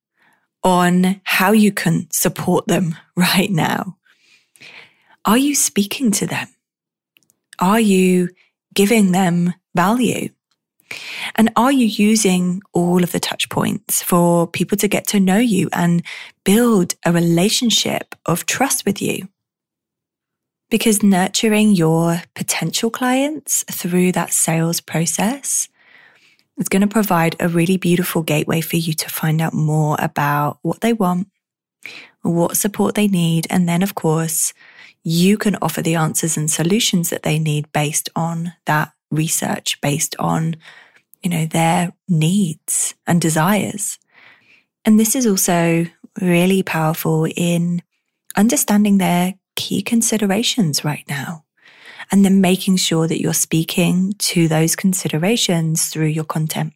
on 0.64 1.22
how 1.24 1.52
you 1.52 1.72
can 1.72 2.08
support 2.12 2.68
them 2.68 2.96
right 3.16 3.52
now? 3.52 3.98
Are 5.26 5.38
you 5.38 5.56
speaking 5.56 6.12
to 6.12 6.28
them? 6.28 6.48
Are 7.60 7.80
you 7.80 8.30
giving 8.74 9.12
them 9.12 9.54
value? 9.76 10.30
And 11.36 11.52
are 11.56 11.72
you 11.72 11.86
using 11.86 12.62
all 12.74 13.04
of 13.04 13.12
the 13.12 13.20
touch 13.20 13.50
points 13.50 14.04
for 14.04 14.48
people 14.48 14.78
to 14.78 14.88
get 14.88 15.08
to 15.08 15.20
know 15.20 15.38
you 15.38 15.70
and 15.74 16.04
build 16.44 16.96
a 17.06 17.12
relationship 17.12 18.16
of 18.26 18.46
trust 18.46 18.86
with 18.86 19.02
you? 19.02 19.28
Because 20.70 21.04
nurturing 21.04 21.74
your 21.74 22.22
potential 22.36 22.90
clients 22.90 23.64
through 23.72 24.12
that 24.14 24.34
sales 24.34 24.82
process 24.82 25.70
is 26.58 26.70
going 26.70 26.82
to 26.82 26.88
provide 26.88 27.36
a 27.40 27.50
really 27.50 27.78
beautiful 27.78 28.22
gateway 28.22 28.62
for 28.62 28.78
you 28.78 28.94
to 28.94 29.10
find 29.10 29.42
out 29.42 29.54
more 29.54 29.98
about 30.00 30.60
what 30.62 30.82
they 30.82 30.94
want, 30.94 31.28
what 32.22 32.58
support 32.58 32.96
they 32.96 33.08
need. 33.08 33.48
And 33.50 33.68
then, 33.68 33.84
of 33.84 33.96
course, 33.96 34.54
you 35.04 35.38
can 35.38 35.58
offer 35.62 35.82
the 35.82 35.96
answers 35.96 36.38
and 36.38 36.50
solutions 36.50 37.10
that 37.10 37.24
they 37.24 37.40
need 37.40 37.72
based 37.72 38.10
on 38.16 38.54
that 38.66 38.94
research, 39.12 39.80
based 39.82 40.16
on 40.18 40.56
you 41.24 41.30
know, 41.30 41.46
their 41.46 41.94
needs 42.08 42.94
and 43.08 43.20
desires. 43.22 43.98
And 44.86 45.00
this 45.00 45.16
is 45.16 45.26
also 45.26 45.86
really 46.22 46.62
powerful 46.62 47.26
in 47.36 47.82
understanding 48.36 48.98
their 48.98 49.36
key 49.56 49.82
considerations 49.82 50.84
right 50.84 51.06
now. 51.08 51.46
And 52.12 52.26
then 52.26 52.42
making 52.42 52.78
sure 52.78 53.08
that 53.08 53.22
you're 53.22 53.34
speaking 53.34 54.14
to 54.20 54.48
those 54.48 54.76
considerations 54.76 55.88
through 55.88 56.08
your 56.08 56.26
content. 56.26 56.74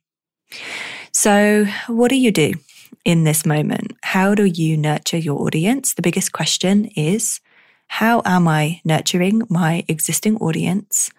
So, 1.12 1.66
what 1.88 2.10
do 2.10 2.16
you 2.16 2.32
do 2.32 2.54
in 3.04 3.26
this 3.26 3.46
moment? 3.46 3.94
How 4.04 4.34
do 4.36 4.46
you 4.46 4.78
nurture 4.78 5.18
your 5.18 5.42
audience? 5.42 5.94
The 5.94 6.02
biggest 6.02 6.32
question 6.32 6.86
is 6.96 7.42
how 7.88 8.22
am 8.26 8.48
I 8.48 8.82
nurturing 8.86 9.44
my 9.50 9.84
existing 9.88 10.38
audience 10.38 11.12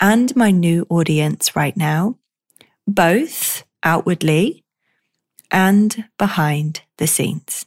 and 0.00 0.34
my 0.36 0.50
new 0.50 0.86
audience 0.88 1.56
right 1.56 1.76
now? 1.76 2.16
Both 2.86 3.64
outwardly 3.82 4.64
and 5.50 6.04
behind 6.18 6.82
the 6.98 7.06
scenes. 7.06 7.66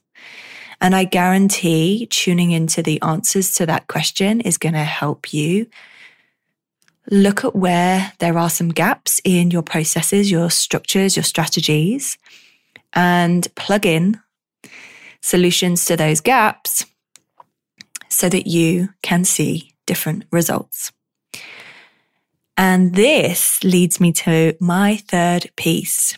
And 0.81 0.95
I 0.95 1.03
guarantee 1.05 2.07
tuning 2.07 2.51
into 2.51 2.84
the 2.84 3.01
answers 3.01 3.53
to 3.53 3.65
that 3.65 3.88
question 3.88 4.41
is 4.41 4.57
going 4.57 4.74
to 4.74 4.84
help 4.84 5.34
you 5.34 5.67
look 7.10 7.45
at 7.45 7.55
where 7.55 8.13
there 8.19 8.38
are 8.38 8.50
some 8.50 8.69
gaps 8.69 9.22
in 9.24 9.51
your 9.51 9.62
processes, 9.62 10.29
your 10.31 10.50
structures, 10.50 11.15
your 11.15 11.24
strategies, 11.24 12.17
and 12.93 13.48
plug 13.55 13.86
in 13.86 14.19
solutions 15.22 15.86
to 15.86 15.95
those 15.98 16.22
gaps 16.22 16.86
so 18.10 18.29
that 18.29 18.48
you 18.48 18.89
can 19.01 19.24
see 19.24 19.74
different 19.86 20.25
results. 20.31 20.91
And 22.57 22.93
this 22.93 23.63
leads 23.63 24.00
me 24.00 24.13
to 24.13 24.55
my 24.59 24.97
third 24.97 25.51
piece 25.55 26.17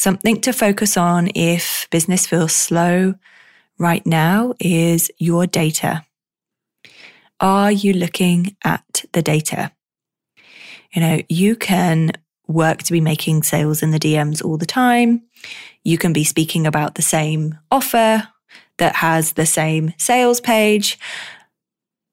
something 0.00 0.40
to 0.40 0.52
focus 0.52 0.96
on 0.96 1.28
if 1.34 1.86
business 1.90 2.26
feels 2.26 2.54
slow 2.54 3.14
right 3.78 4.04
now 4.06 4.54
is 4.58 5.10
your 5.18 5.46
data. 5.46 6.02
Are 7.38 7.70
you 7.70 7.92
looking 7.92 8.56
at 8.64 9.04
the 9.12 9.20
data? 9.20 9.72
You 10.94 11.02
know, 11.02 11.20
you 11.28 11.54
can 11.54 12.12
work 12.48 12.82
to 12.84 12.92
be 12.92 13.00
making 13.02 13.42
sales 13.42 13.82
in 13.82 13.90
the 13.90 14.00
DMs 14.00 14.42
all 14.42 14.56
the 14.56 14.66
time. 14.66 15.22
You 15.84 15.98
can 15.98 16.14
be 16.14 16.24
speaking 16.24 16.66
about 16.66 16.94
the 16.94 17.02
same 17.02 17.58
offer 17.70 18.26
that 18.78 18.96
has 18.96 19.32
the 19.32 19.46
same 19.46 19.92
sales 19.98 20.40
page, 20.40 20.98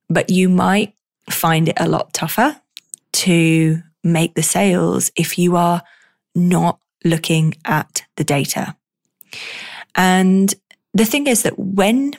but 0.10 0.30
you 0.30 0.50
might 0.50 0.94
find 1.30 1.70
it 1.70 1.78
a 1.80 1.88
lot 1.88 2.14
tougher 2.14 2.62
to 3.18 3.82
make 4.04 4.36
the 4.36 4.44
sales 4.44 5.12
if 5.16 5.38
you 5.38 5.56
are 5.56 5.82
not 6.36 6.80
looking 7.04 7.56
at 7.66 8.04
the 8.16 8.24
data. 8.24 8.76
And 9.96 10.54
the 10.94 11.06
thing 11.06 11.28
is 11.28 11.44
that 11.44 11.58
when 11.58 12.14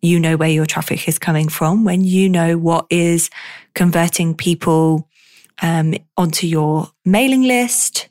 you 0.00 0.20
know 0.20 0.36
where 0.36 0.48
your 0.48 0.66
traffic 0.66 1.08
is 1.08 1.18
coming 1.18 1.48
from, 1.48 1.84
when 1.84 2.04
you 2.04 2.28
know 2.28 2.56
what 2.56 2.86
is 2.90 3.30
converting 3.74 4.34
people 4.34 5.08
um, 5.60 5.94
onto 6.16 6.46
your 6.46 6.88
mailing 7.04 7.42
list, 7.42 8.08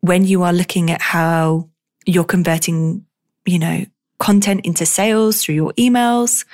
when 0.00 0.24
you 0.24 0.42
are 0.42 0.52
looking 0.52 0.90
at 0.90 1.00
how 1.00 1.70
you're 2.04 2.24
converting, 2.24 3.06
you 3.46 3.58
know, 3.58 3.86
content 4.18 4.60
into 4.64 4.84
sales 4.84 5.42
through 5.42 5.54
your 5.54 5.72
emails, 5.72 6.44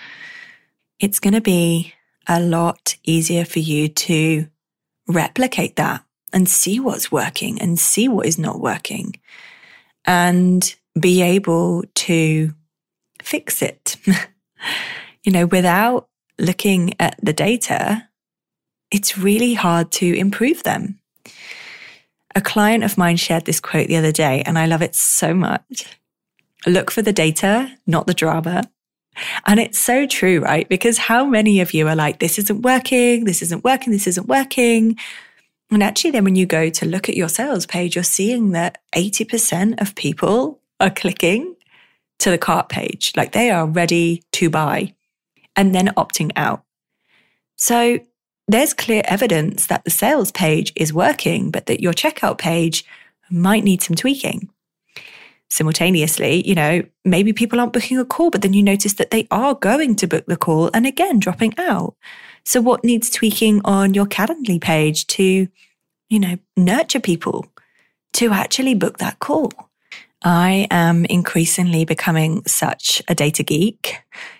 it's 1.01 1.19
going 1.19 1.35
to 1.35 1.41
be 1.41 1.93
a 2.31 2.41
lot 2.41 2.97
easier 3.05 3.45
for 3.45 3.59
you 3.59 3.89
to 3.89 4.47
replicate 5.09 5.75
that 5.77 6.05
and 6.33 6.49
see 6.49 6.79
what's 6.79 7.11
working 7.11 7.61
and 7.61 7.77
see 7.77 8.07
what 8.07 8.25
is 8.25 8.39
not 8.39 8.61
working 8.61 9.17
and 10.05 10.77
be 10.99 11.23
able 11.23 11.83
to 11.97 12.55
fix 13.21 13.63
it. 13.63 13.97
you 15.25 15.33
know, 15.33 15.47
without 15.47 16.07
looking 16.39 16.95
at 17.01 17.19
the 17.21 17.33
data, 17.33 18.09
it's 18.93 19.19
really 19.19 19.55
hard 19.55 19.91
to 19.91 20.17
improve 20.17 20.63
them. 20.63 21.01
A 22.37 22.41
client 22.41 22.85
of 22.85 22.97
mine 22.97 23.17
shared 23.17 23.45
this 23.45 23.59
quote 23.59 23.89
the 23.89 23.97
other 23.97 24.13
day, 24.13 24.43
and 24.47 24.57
I 24.57 24.67
love 24.67 24.83
it 24.83 24.95
so 24.95 25.35
much. 25.35 25.85
Look 26.65 26.93
for 26.93 27.03
the 27.03 27.13
data, 27.13 27.77
not 27.89 28.07
the 28.07 28.15
drama. 28.15 28.71
And 29.47 29.61
it's 29.61 29.79
so 29.79 30.07
true, 30.07 30.41
right? 30.41 30.69
Because 30.69 30.99
how 30.99 31.25
many 31.25 31.61
of 31.61 31.75
you 31.75 31.89
are 31.89 31.97
like, 31.97 32.21
this 32.21 32.39
isn't 32.39 32.63
working, 32.63 33.25
this 33.25 33.43
isn't 33.43 33.65
working, 33.65 33.93
this 33.93 34.07
isn't 34.07 34.29
working. 34.29 34.97
And 35.71 35.83
actually, 35.83 36.13
then 36.13 36.25
when 36.25 36.37
you 36.37 36.47
go 36.47 36.71
to 36.71 36.87
look 36.87 37.09
at 37.09 37.17
your 37.17 37.29
sales 37.29 37.67
page, 37.67 37.95
you're 37.95 38.05
seeing 38.05 38.53
that 38.53 38.79
80% 38.95 39.81
of 39.81 39.95
people 39.95 40.61
are 40.79 40.91
clicking 40.91 41.55
to 42.21 42.31
the 42.31 42.39
cart 42.39 42.69
page, 42.69 43.13
like 43.17 43.33
they 43.33 43.51
are 43.51 43.67
ready 43.67 44.23
to 44.33 44.51
buy 44.51 44.95
and 45.57 45.75
then 45.75 45.89
opting 45.97 46.33
out. 46.37 46.63
So 47.57 47.99
there's 48.49 48.75
clear 48.75 49.03
evidence 49.05 49.67
that 49.67 49.85
the 49.85 49.91
sales 49.91 50.33
page 50.33 50.73
is 50.75 50.93
working, 50.93 51.51
but 51.51 51.67
that 51.67 51.81
your 51.81 51.93
checkout 51.93 52.39
page 52.39 52.85
might 53.31 53.65
need 53.65 53.83
some 53.83 53.97
tweaking. 53.97 54.51
Simultaneously, 55.51 56.47
you 56.47 56.55
know, 56.55 56.83
maybe 57.05 57.33
people 57.33 57.59
aren't 57.59 57.73
booking 57.73 57.99
a 57.99 58.05
call, 58.05 58.31
but 58.31 58.43
then 58.43 58.53
you 58.53 58.63
notice 58.63 58.93
that 58.95 59.11
they 59.11 59.27
are 59.31 59.55
going 59.55 59.97
to 59.97 60.07
book 60.07 60.27
the 60.27 60.37
call 60.37 60.71
and 60.73 60.87
again 60.87 61.19
dropping 61.19 61.55
out. 61.59 61.97
So, 62.45 62.61
what 62.61 62.85
needs 62.85 63.11
tweaking 63.11 63.61
on 63.65 63.93
your 63.93 64.07
Calendly 64.07 64.61
page 64.61 65.07
to, 65.09 65.49
you 66.09 66.21
know, 66.21 66.39
nurture 66.57 67.01
people 67.01 67.47
to 68.15 68.31
actually 68.33 68.75
book 68.75 68.99
that 68.99 69.19
call? 69.19 69.51
I 70.23 70.67
am 70.71 71.07
increasingly 71.07 71.85
becoming 71.85 72.45
such 72.47 73.03
a 73.09 73.15
data 73.15 73.43
geek. 73.43 73.97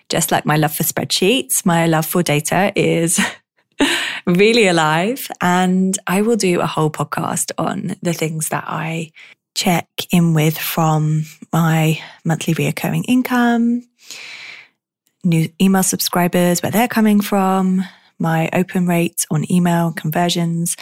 Just 0.09 0.31
like 0.31 0.45
my 0.45 0.55
love 0.55 0.75
for 0.75 0.83
spreadsheets, 0.83 1.65
my 1.65 1.87
love 1.87 2.05
for 2.05 2.21
data 2.21 2.71
is 2.75 3.19
really 4.25 4.67
alive. 4.67 5.27
And 5.41 5.97
I 6.05 6.21
will 6.21 6.35
do 6.35 6.61
a 6.61 6.67
whole 6.67 6.91
podcast 6.91 7.51
on 7.57 7.95
the 8.01 8.13
things 8.13 8.49
that 8.49 8.65
I 8.67 9.11
check 9.55 9.87
in 10.11 10.33
with 10.33 10.57
from 10.57 11.23
my 11.51 11.99
monthly 12.23 12.53
reoccurring 12.53 13.05
income, 13.07 13.87
new 15.23 15.49
email 15.61 15.83
subscribers, 15.83 16.61
where 16.61 16.71
they're 16.71 16.87
coming 16.87 17.21
from, 17.21 17.83
my 18.19 18.49
open 18.53 18.87
rates 18.87 19.25
on 19.31 19.51
email 19.51 19.91
conversions. 19.91 20.77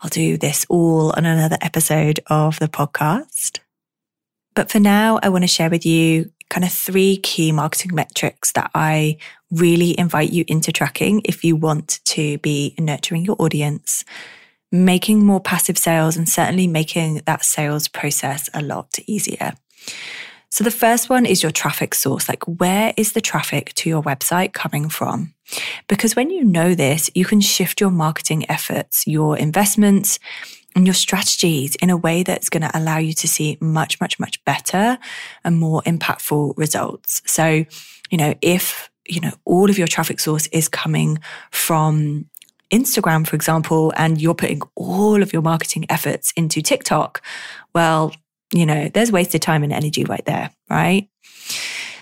I'll 0.00 0.10
do 0.10 0.36
this 0.36 0.66
all 0.68 1.12
on 1.16 1.24
another 1.24 1.58
episode 1.60 2.20
of 2.26 2.58
the 2.58 2.68
podcast. 2.68 3.60
But 4.54 4.70
for 4.70 4.78
now, 4.78 5.18
I 5.22 5.30
want 5.30 5.42
to 5.44 5.48
share 5.48 5.70
with 5.70 5.84
you 5.86 6.30
kind 6.50 6.64
of 6.64 6.72
three 6.72 7.16
key 7.16 7.52
marketing 7.52 7.94
metrics 7.94 8.52
that 8.52 8.70
I 8.74 9.16
really 9.50 9.98
invite 9.98 10.32
you 10.32 10.44
into 10.46 10.72
tracking 10.72 11.22
if 11.24 11.44
you 11.44 11.56
want 11.56 12.00
to 12.04 12.38
be 12.38 12.74
nurturing 12.78 13.24
your 13.24 13.36
audience, 13.38 14.04
making 14.74 15.24
more 15.24 15.40
passive 15.40 15.78
sales, 15.78 16.16
and 16.16 16.28
certainly 16.28 16.66
making 16.66 17.22
that 17.26 17.44
sales 17.44 17.86
process 17.86 18.50
a 18.52 18.60
lot 18.60 18.98
easier. 19.06 19.52
So 20.50 20.64
the 20.64 20.70
first 20.70 21.08
one 21.08 21.26
is 21.26 21.42
your 21.42 21.52
traffic 21.52 21.94
source. 21.94 22.28
Like, 22.28 22.44
where 22.44 22.92
is 22.96 23.12
the 23.12 23.20
traffic 23.20 23.72
to 23.74 23.88
your 23.88 24.02
website 24.02 24.52
coming 24.52 24.88
from? 24.88 25.34
Because 25.88 26.16
when 26.16 26.30
you 26.30 26.44
know 26.44 26.74
this, 26.74 27.10
you 27.14 27.24
can 27.24 27.40
shift 27.40 27.80
your 27.80 27.90
marketing 27.90 28.48
efforts, 28.50 29.06
your 29.06 29.36
investments, 29.36 30.18
and 30.76 30.86
your 30.86 30.94
strategies 30.94 31.76
in 31.76 31.90
a 31.90 31.96
way 31.96 32.24
that's 32.24 32.48
going 32.48 32.62
to 32.62 32.76
allow 32.76 32.98
you 32.98 33.12
to 33.12 33.28
see 33.28 33.58
much, 33.60 34.00
much, 34.00 34.18
much 34.18 34.44
better 34.44 34.98
and 35.44 35.56
more 35.56 35.82
impactful 35.82 36.54
results. 36.56 37.22
So, 37.26 37.64
you 38.10 38.18
know, 38.18 38.34
if, 38.42 38.90
you 39.06 39.20
know, 39.20 39.32
all 39.44 39.70
of 39.70 39.78
your 39.78 39.86
traffic 39.86 40.18
source 40.18 40.48
is 40.48 40.68
coming 40.68 41.18
from 41.50 42.26
Instagram, 42.74 43.26
for 43.26 43.36
example, 43.36 43.92
and 43.96 44.20
you're 44.20 44.34
putting 44.34 44.60
all 44.74 45.22
of 45.22 45.32
your 45.32 45.42
marketing 45.42 45.86
efforts 45.88 46.32
into 46.36 46.60
TikTok, 46.60 47.22
well, 47.74 48.12
you 48.52 48.66
know, 48.66 48.88
there's 48.88 49.12
wasted 49.12 49.42
time 49.42 49.62
and 49.62 49.72
energy 49.72 50.04
right 50.04 50.24
there, 50.24 50.50
right? 50.68 51.08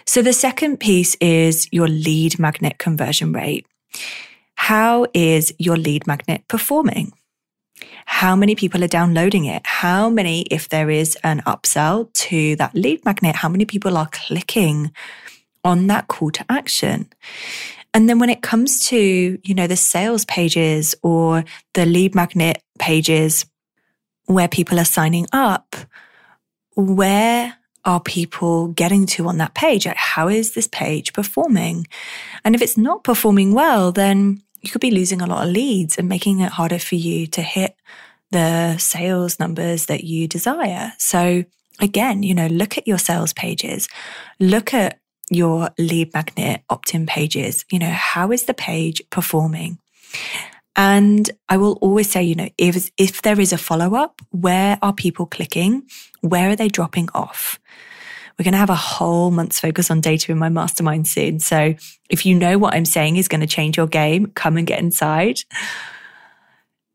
So 0.07 0.23
the 0.23 0.33
second 0.33 0.79
piece 0.81 1.15
is 1.21 1.69
your 1.71 1.89
lead 1.89 2.39
magnet 2.39 2.79
conversion 2.79 3.33
rate. 3.33 3.67
How 4.57 5.07
is 5.15 5.55
your 5.59 5.77
lead 5.77 6.07
magnet 6.07 6.43
performing? 6.49 7.13
How 8.07 8.37
many 8.37 8.55
people 8.55 8.83
are 8.83 8.89
downloading 8.89 9.45
it? 9.45 9.63
How 9.65 10.09
many, 10.09 10.43
if 10.43 10.69
there 10.69 10.91
is 10.91 11.17
an 11.23 11.41
upsell 11.47 12.13
to 12.15 12.57
that 12.57 12.75
lead 12.75 13.05
magnet, 13.05 13.37
how 13.37 13.49
many 13.49 13.65
people 13.65 13.97
are 13.97 14.09
clicking 14.11 14.93
on 15.65 15.87
that 15.89 16.09
call 16.09 16.31
to 16.31 16.45
action? 16.49 17.09
And 17.95 18.09
then 18.09 18.19
when 18.19 18.31
it 18.31 18.43
comes 18.43 18.87
to, 18.89 19.39
you 19.43 19.55
know, 19.55 19.67
the 19.67 19.77
sales 19.77 20.25
pages 20.25 20.95
or 21.03 21.45
the 21.75 21.85
lead 21.85 22.15
magnet 22.15 22.63
pages 22.79 23.45
where 24.27 24.49
people 24.49 24.79
are 24.79 24.85
signing 24.85 25.27
up, 25.33 25.77
where 26.75 27.55
are 27.85 28.01
people 28.01 28.69
getting 28.69 29.07
to 29.07 29.29
on 29.29 29.39
that 29.39 29.55
page? 29.55 29.85
How 29.85 30.29
is 30.29 30.53
this 30.53 30.69
page 30.69 31.13
performing? 31.13 31.87
And 32.45 32.55
if 32.55 32.63
it's 32.63 32.79
not 32.79 33.05
performing 33.05 33.53
well, 33.53 33.93
then 33.93 34.43
you 34.63 34.71
could 34.71 34.81
be 34.81 34.91
losing 34.91 35.21
a 35.21 35.27
lot 35.27 35.47
of 35.47 35.53
leads 35.53 35.99
and 35.99 36.09
making 36.09 36.41
it 36.41 36.53
harder 36.53 36.79
for 36.79 36.95
you 36.95 37.27
to 37.27 37.43
hit 37.43 37.77
the 38.31 38.79
sales 38.79 39.39
numbers 39.39 39.87
that 39.87 40.05
you 40.05 40.29
desire. 40.29 40.93
So 40.99 41.45
again, 41.81 42.23
you 42.23 42.35
know, 42.35 42.47
look 42.47 42.79
at 42.79 42.87
your 42.87 42.99
sales 42.99 43.33
pages, 43.33 43.89
look 44.39 44.73
at 44.73 45.01
your 45.35 45.71
lead 45.79 46.13
magnet 46.15 46.63
opt-in 46.71 47.07
pages. 47.07 47.65
You 47.71 47.79
know, 47.79 47.91
how 47.91 48.33
is 48.33 48.45
the 48.45 48.55
page 48.55 49.03
performing? 49.11 49.79
And 50.75 51.31
I 51.49 51.59
will 51.59 51.79
always 51.83 52.11
say, 52.11 52.23
you 52.23 52.35
know, 52.35 52.49
if, 52.57 52.91
if 52.97 53.23
there 53.23 53.39
is 53.39 53.53
a 53.53 53.59
follow 53.59 53.95
up, 53.95 54.23
where 54.31 54.79
are 54.81 54.93
people 54.93 55.27
clicking? 55.27 55.83
Where 56.21 56.51
are 56.51 56.57
they 56.57 56.69
dropping 56.69 57.09
off? 57.15 57.59
We're 58.39 58.45
going 58.45 58.53
to 58.53 58.59
have 58.59 58.71
a 58.71 58.75
whole 58.75 59.31
month's 59.31 59.61
focus 59.61 59.91
on 59.91 60.01
data 60.01 60.33
in 60.33 60.39
my 60.39 60.49
mastermind 60.49 61.07
soon. 61.07 61.41
So 61.41 61.75
if 62.09 62.25
you 62.25 62.35
know 62.35 62.57
what 62.57 62.75
I'm 62.75 62.87
saying 62.87 63.17
is 63.17 63.29
going 63.29 63.43
to 63.43 63.47
change 63.47 63.77
your 63.77 63.87
game, 63.87 64.27
come 64.27 64.57
and 64.57 64.67
get 64.67 64.81
inside. 64.81 65.41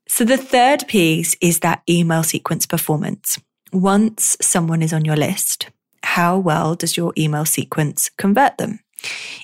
So 0.08 0.24
the 0.24 0.38
third 0.38 0.88
piece 0.88 1.36
is 1.42 1.60
that 1.60 1.84
email 1.88 2.24
sequence 2.24 2.66
performance. 2.66 3.40
Once 3.72 4.38
someone 4.42 4.82
is 4.82 4.94
on 4.94 5.06
your 5.06 5.16
list, 5.16 5.70
how 6.08 6.38
well 6.38 6.74
does 6.74 6.96
your 6.96 7.12
email 7.18 7.46
sequence 7.46 8.10
convert 8.18 8.58
them? 8.58 8.80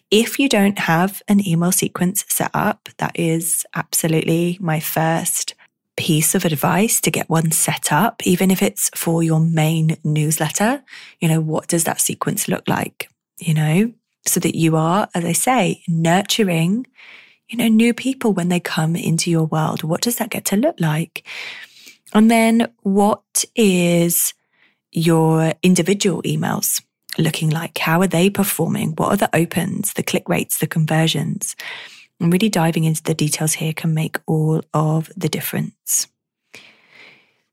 If 0.10 0.40
you 0.40 0.48
don't 0.48 0.80
have 0.80 1.22
an 1.28 1.46
email 1.46 1.72
sequence 1.72 2.24
set 2.30 2.52
up, 2.54 2.88
that 2.98 3.12
is 3.20 3.66
absolutely 3.76 4.58
my 4.62 4.80
first 4.80 5.56
piece 5.98 6.34
of 6.34 6.46
advice 6.46 7.02
to 7.02 7.12
get 7.12 7.30
one 7.30 7.52
set 7.52 7.92
up, 7.92 8.26
even 8.26 8.50
if 8.50 8.64
it's 8.64 8.90
for 8.96 9.22
your 9.22 9.42
main 9.42 9.98
newsletter. 10.04 10.82
You 11.20 11.28
know, 11.28 11.42
what 11.42 11.68
does 11.68 11.84
that 11.84 12.00
sequence 12.02 12.48
look 12.48 12.68
like? 12.68 13.10
You 13.40 13.54
know, 13.54 13.94
so 14.26 14.40
that 14.40 14.56
you 14.56 14.78
are, 14.78 15.10
as 15.14 15.26
I 15.26 15.34
say, 15.34 15.84
nurturing, 15.88 16.88
you 17.50 17.58
know, 17.58 17.68
new 17.68 17.94
people 17.94 18.32
when 18.32 18.48
they 18.48 18.62
come 18.62 18.96
into 18.96 19.30
your 19.30 19.46
world. 19.46 19.84
What 19.84 20.02
does 20.02 20.16
that 20.16 20.30
get 20.30 20.46
to 20.46 20.56
look 20.56 20.80
like? 20.80 21.28
And 22.14 22.32
then 22.32 22.72
what 22.84 23.44
is 23.54 24.34
your 24.94 25.54
individual 25.62 26.22
emails 26.24 26.82
looking 27.18 27.50
like? 27.50 27.78
How 27.78 28.02
are 28.02 28.08
they 28.08 28.30
performing? 28.30 28.92
What 28.92 29.14
are 29.14 29.18
the 29.18 29.36
opens, 29.36 29.94
the 29.94 30.04
click 30.04 30.28
rates, 30.30 30.60
the 30.60 30.68
conversions? 30.68 31.56
And 32.20 32.32
really 32.32 32.50
diving 32.50 32.86
into 32.86 33.04
the 33.04 33.14
details 33.14 33.54
here 33.54 33.74
can 33.74 33.94
make 33.94 34.18
all 34.28 34.62
of 34.74 35.12
the 35.18 35.30
difference. 35.30 36.08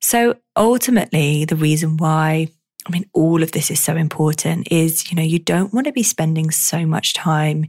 So 0.01 0.37
ultimately, 0.57 1.45
the 1.45 1.57
reason 1.57 1.97
why 1.97 2.49
I 2.87 2.91
mean, 2.91 3.05
all 3.13 3.43
of 3.43 3.53
this 3.53 3.71
is 3.71 3.79
so 3.79 3.95
important 3.95 4.69
is, 4.71 5.11
you 5.11 5.17
know, 5.17 5.23
you 5.23 5.39
don't 5.39 5.73
want 5.75 5.87
to 5.87 5.93
be 5.93 6.03
spending 6.03 6.51
so 6.51 6.87
much 6.87 7.13
time 7.13 7.67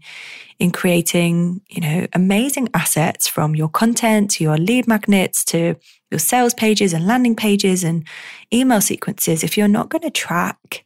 in 0.58 0.71
creating, 0.71 1.62
you 1.69 1.82
know, 1.82 2.08
amazing 2.13 2.69
assets 2.74 3.28
from 3.28 3.56
your 3.56 3.67
content 3.67 4.32
to 4.32 4.43
your 4.43 4.58
lead 4.58 4.88
magnets 4.88 5.43
to 5.45 5.76
your 6.12 6.19
sales 6.19 6.54
pages 6.54 6.93
and 6.93 7.06
landing 7.08 7.36
pages 7.36 7.84
and 7.84 8.08
email 8.54 8.80
sequences 8.80 9.43
if 9.43 9.58
you're 9.58 9.67
not 9.67 9.89
going 9.89 10.02
to 10.02 10.10
track 10.10 10.86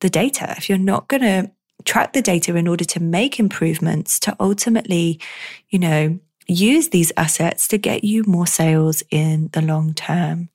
the 0.00 0.08
data, 0.08 0.54
if 0.56 0.68
you're 0.68 0.78
not 0.78 1.08
going 1.08 1.22
to 1.22 1.50
track 1.84 2.12
the 2.12 2.22
data 2.22 2.54
in 2.56 2.68
order 2.68 2.84
to 2.84 3.00
make 3.00 3.38
improvements 3.38 4.18
to 4.20 4.34
ultimately, 4.40 5.20
you 5.68 5.78
know, 5.78 6.18
use 6.46 6.88
these 6.88 7.12
assets 7.16 7.68
to 7.68 7.78
get 7.78 8.04
you 8.04 8.24
more 8.26 8.46
sales 8.46 9.02
in 9.10 9.50
the 9.52 9.62
long 9.62 9.92
term. 9.94 10.48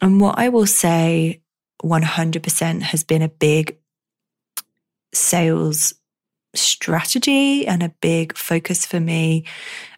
And 0.00 0.20
what 0.20 0.38
I 0.38 0.48
will 0.48 0.66
say 0.66 1.42
100% 1.82 2.82
has 2.82 3.04
been 3.04 3.22
a 3.22 3.28
big 3.28 3.78
sales 5.12 5.94
strategy 6.54 7.66
and 7.66 7.82
a 7.82 7.94
big 8.00 8.36
focus 8.36 8.86
for 8.86 9.00
me 9.00 9.44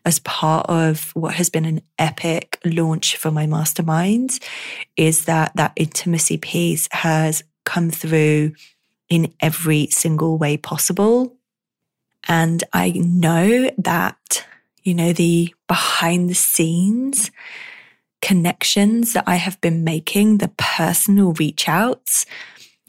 as 0.05 0.19
part 0.21 0.67
of 0.69 1.11
what 1.15 1.35
has 1.35 1.51
been 1.51 1.65
an 1.65 1.81
epic 1.99 2.59
launch 2.65 3.17
for 3.17 3.31
my 3.31 3.47
mastermind 3.47 4.39
is 4.97 5.27
that 5.27 5.53
that 5.57 5.73
intimacy 5.77 6.39
piece 6.39 6.89
has 6.93 7.43
come 7.65 7.91
through 7.91 8.53
in 9.09 9.33
every 9.41 9.87
single 9.89 10.39
way 10.39 10.57
possible. 10.57 11.37
And 12.29 12.63
I 12.73 12.91
know 12.91 13.71
that, 13.79 14.47
you 14.83 14.95
know, 14.95 15.13
the 15.13 15.55
behind 15.67 16.31
the 16.31 16.35
scenes 16.35 17.31
connections 18.23 19.13
that 19.13 19.25
I 19.27 19.37
have 19.37 19.61
been 19.61 19.85
making, 19.85 20.39
the 20.39 20.53
personal 20.57 21.33
reach 21.33 21.69
outs, 21.69 22.27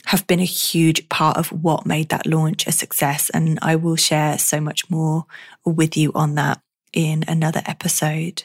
have 0.06 0.26
been 0.28 0.40
a 0.40 0.46
huge 0.46 1.08
part 1.10 1.38
of 1.38 1.52
what 1.52 1.86
made 1.86 2.10
that 2.10 2.26
launch 2.26 2.68
a 2.68 2.72
success. 2.72 3.30
And 3.30 3.60
I 3.62 3.76
will 3.76 3.96
share 3.96 4.38
so 4.38 4.60
much 4.60 4.90
more 4.90 5.26
with 5.66 5.96
you 5.96 6.12
on 6.14 6.36
that 6.36 6.62
in 6.94 7.24
another 7.28 7.62
episode. 7.66 8.44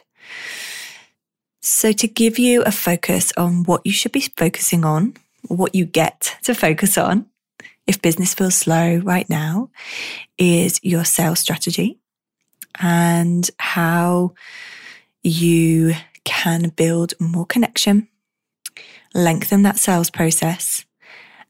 So, 1.63 1.93
to 1.93 2.07
give 2.07 2.39
you 2.39 2.63
a 2.63 2.71
focus 2.71 3.33
on 3.37 3.65
what 3.65 3.85
you 3.85 3.93
should 3.93 4.13
be 4.13 4.21
focusing 4.37 4.85
on, 4.85 5.15
what 5.49 5.75
you 5.75 5.85
get 5.85 6.37
to 6.45 6.55
focus 6.55 6.97
on 6.97 7.27
if 7.87 8.03
business 8.03 8.35
feels 8.35 8.55
slow 8.55 8.97
right 8.97 9.29
now, 9.31 9.71
is 10.39 10.81
your 10.83 11.05
sales 11.05 11.41
strategy 11.41 11.99
and 12.81 13.49
how 13.59 14.35
you 15.23 15.95
can 16.27 16.69
build 16.69 17.15
more 17.19 17.47
connection, 17.47 18.09
lengthen 19.15 19.63
that 19.63 19.79
sales 19.79 20.11
process, 20.11 20.85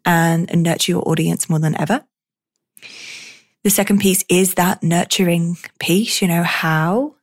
and 0.04 0.48
nurture 0.62 0.92
your 0.92 1.08
audience 1.08 1.50
more 1.50 1.58
than 1.58 1.74
ever. 1.80 2.04
The 3.64 3.70
second 3.70 4.00
piece 4.00 4.24
is 4.28 4.54
that 4.54 4.84
nurturing 4.84 5.56
piece. 5.80 6.22
You 6.22 6.28
know, 6.28 6.44
how 6.44 7.16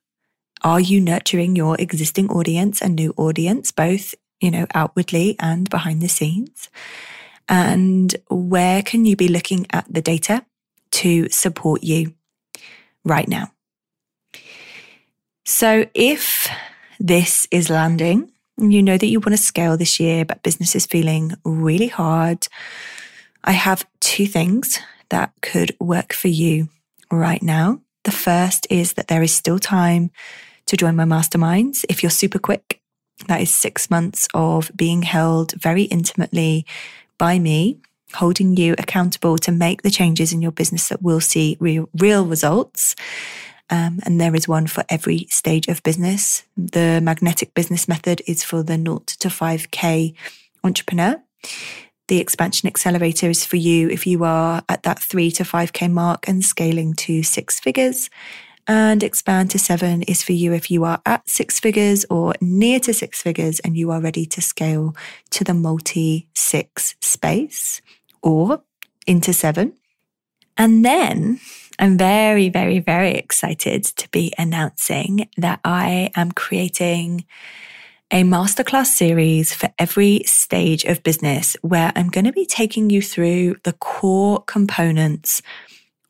are 0.61 0.81
you 0.81 0.99
nurturing 0.99 1.55
your 1.55 1.79
existing 1.79 2.29
audience 2.29 2.81
and 2.81 2.95
new 2.95 3.13
audience, 3.15 3.71
both, 3.71 4.13
you 4.41 4.51
know, 4.51 4.67
outwardly 4.73 5.37
and 5.39 5.69
behind 5.69 6.01
the 6.01 6.09
scenes? 6.09 6.69
And 7.47 8.13
where 8.29 8.81
can 8.81 9.05
you 9.05 9.15
be 9.15 9.29
looking 9.29 9.67
at 9.71 9.85
the 9.89 10.01
data 10.01 10.45
to 10.91 11.29
support 11.29 11.83
you 11.83 12.13
right 13.05 13.27
now? 13.27 13.51
So 15.45 15.85
if 15.93 16.49
this 17.03 17.45
is 17.51 17.69
landing, 17.69 18.31
you 18.57 18.81
know 18.81 18.97
that 18.97 19.07
you 19.07 19.19
want 19.19 19.35
to 19.35 19.43
scale 19.43 19.75
this 19.75 19.99
year, 19.99 20.23
but 20.23 20.41
business 20.41 20.73
is 20.73 20.85
feeling 20.85 21.33
really 21.43 21.87
hard. 21.87 22.47
I 23.43 23.51
have 23.51 23.85
two 23.99 24.25
things 24.25 24.79
that 25.09 25.33
could 25.41 25.75
work 25.81 26.13
for 26.13 26.29
you 26.29 26.69
right 27.11 27.43
now. 27.43 27.81
The 28.05 28.11
first 28.11 28.65
is 28.69 28.93
that 28.93 29.09
there 29.09 29.21
is 29.21 29.33
still 29.33 29.59
time 29.59 30.11
to 30.65 30.77
join 30.77 30.95
my 30.95 31.03
masterminds. 31.03 31.83
If 31.89 32.03
you're 32.03 32.09
super 32.09 32.39
quick, 32.39 32.79
that 33.27 33.41
is 33.41 33.53
six 33.53 33.89
months 33.89 34.29
of 34.33 34.71
being 34.73 35.01
held 35.01 35.53
very 35.53 35.83
intimately 35.83 36.65
by 37.17 37.37
me, 37.37 37.79
holding 38.13 38.55
you 38.55 38.75
accountable 38.77 39.37
to 39.39 39.51
make 39.51 39.81
the 39.81 39.91
changes 39.91 40.31
in 40.31 40.41
your 40.41 40.51
business 40.53 40.87
that 40.87 41.01
will 41.01 41.19
see 41.19 41.57
real, 41.59 41.89
real 41.97 42.25
results. 42.25 42.95
Um, 43.69 43.99
and 44.04 44.19
there 44.19 44.36
is 44.36 44.47
one 44.47 44.67
for 44.67 44.84
every 44.89 45.28
stage 45.30 45.67
of 45.67 45.84
business. 45.84 46.43
The 46.58 46.99
magnetic 47.02 47.54
business 47.54 47.88
method 47.88 48.21
is 48.28 48.43
for 48.43 48.62
the 48.62 48.76
0 48.76 49.04
to 49.06 49.30
5K 49.30 50.13
entrepreneur. 50.63 51.21
The 52.08 52.19
expansion 52.19 52.67
accelerator 52.67 53.30
is 53.30 53.45
for 53.45 53.56
you 53.56 53.89
if 53.89 54.06
you 54.06 54.23
are 54.23 54.63
at 54.67 54.84
that 54.84 54.99
3 54.99 55.32
to 55.32 55.43
5K 55.43 55.89
mark 55.91 56.28
and 56.28 56.43
scaling 56.43 56.93
to 56.95 57.23
six 57.23 57.60
figures. 57.60 58.10
And 58.65 59.04
expand 59.04 59.52
to 59.52 59.60
seven 59.60 60.04
is 60.04 60.23
for 60.23 60.32
you 60.32 60.54
if 60.54 60.71
you 60.71 60.86
are 60.86 61.02
at 61.06 61.28
six 61.28 61.60
figures 61.60 62.06
or 62.10 62.34
near 62.39 62.80
to 62.82 62.93
six 62.93 63.21
figures 63.21 63.60
and 63.60 63.76
you 63.76 63.91
are 63.91 63.99
ready 63.99 64.26
to 64.28 64.41
scale 64.41 64.95
to 65.32 65.43
the 65.43 65.54
multi 65.54 66.28
six 66.34 66.95
space 67.02 67.82
or 68.21 68.63
into 69.06 69.34
seven. 69.34 69.73
And 70.58 70.86
then 70.86 71.39
I'm 71.79 71.97
very, 71.97 72.49
very, 72.49 72.79
very 72.79 73.12
excited 73.12 73.83
to 73.83 74.09
be 74.09 74.33
announcing 74.38 75.29
that 75.38 75.59
I 75.63 76.12
am 76.15 76.31
creating 76.31 77.25
a 78.12 78.23
masterclass 78.23 78.88
series 78.88 79.53
for 79.53 79.73
every 79.79 80.23
stage 80.25 80.83
of 80.83 81.01
business 81.01 81.55
where 81.62 81.91
I'm 81.95 82.09
going 82.09 82.25
to 82.25 82.31
be 82.31 82.45
taking 82.45 82.91
you 82.91 83.01
through 83.01 83.55
the 83.63 83.73
core 83.73 84.43
components 84.43 85.41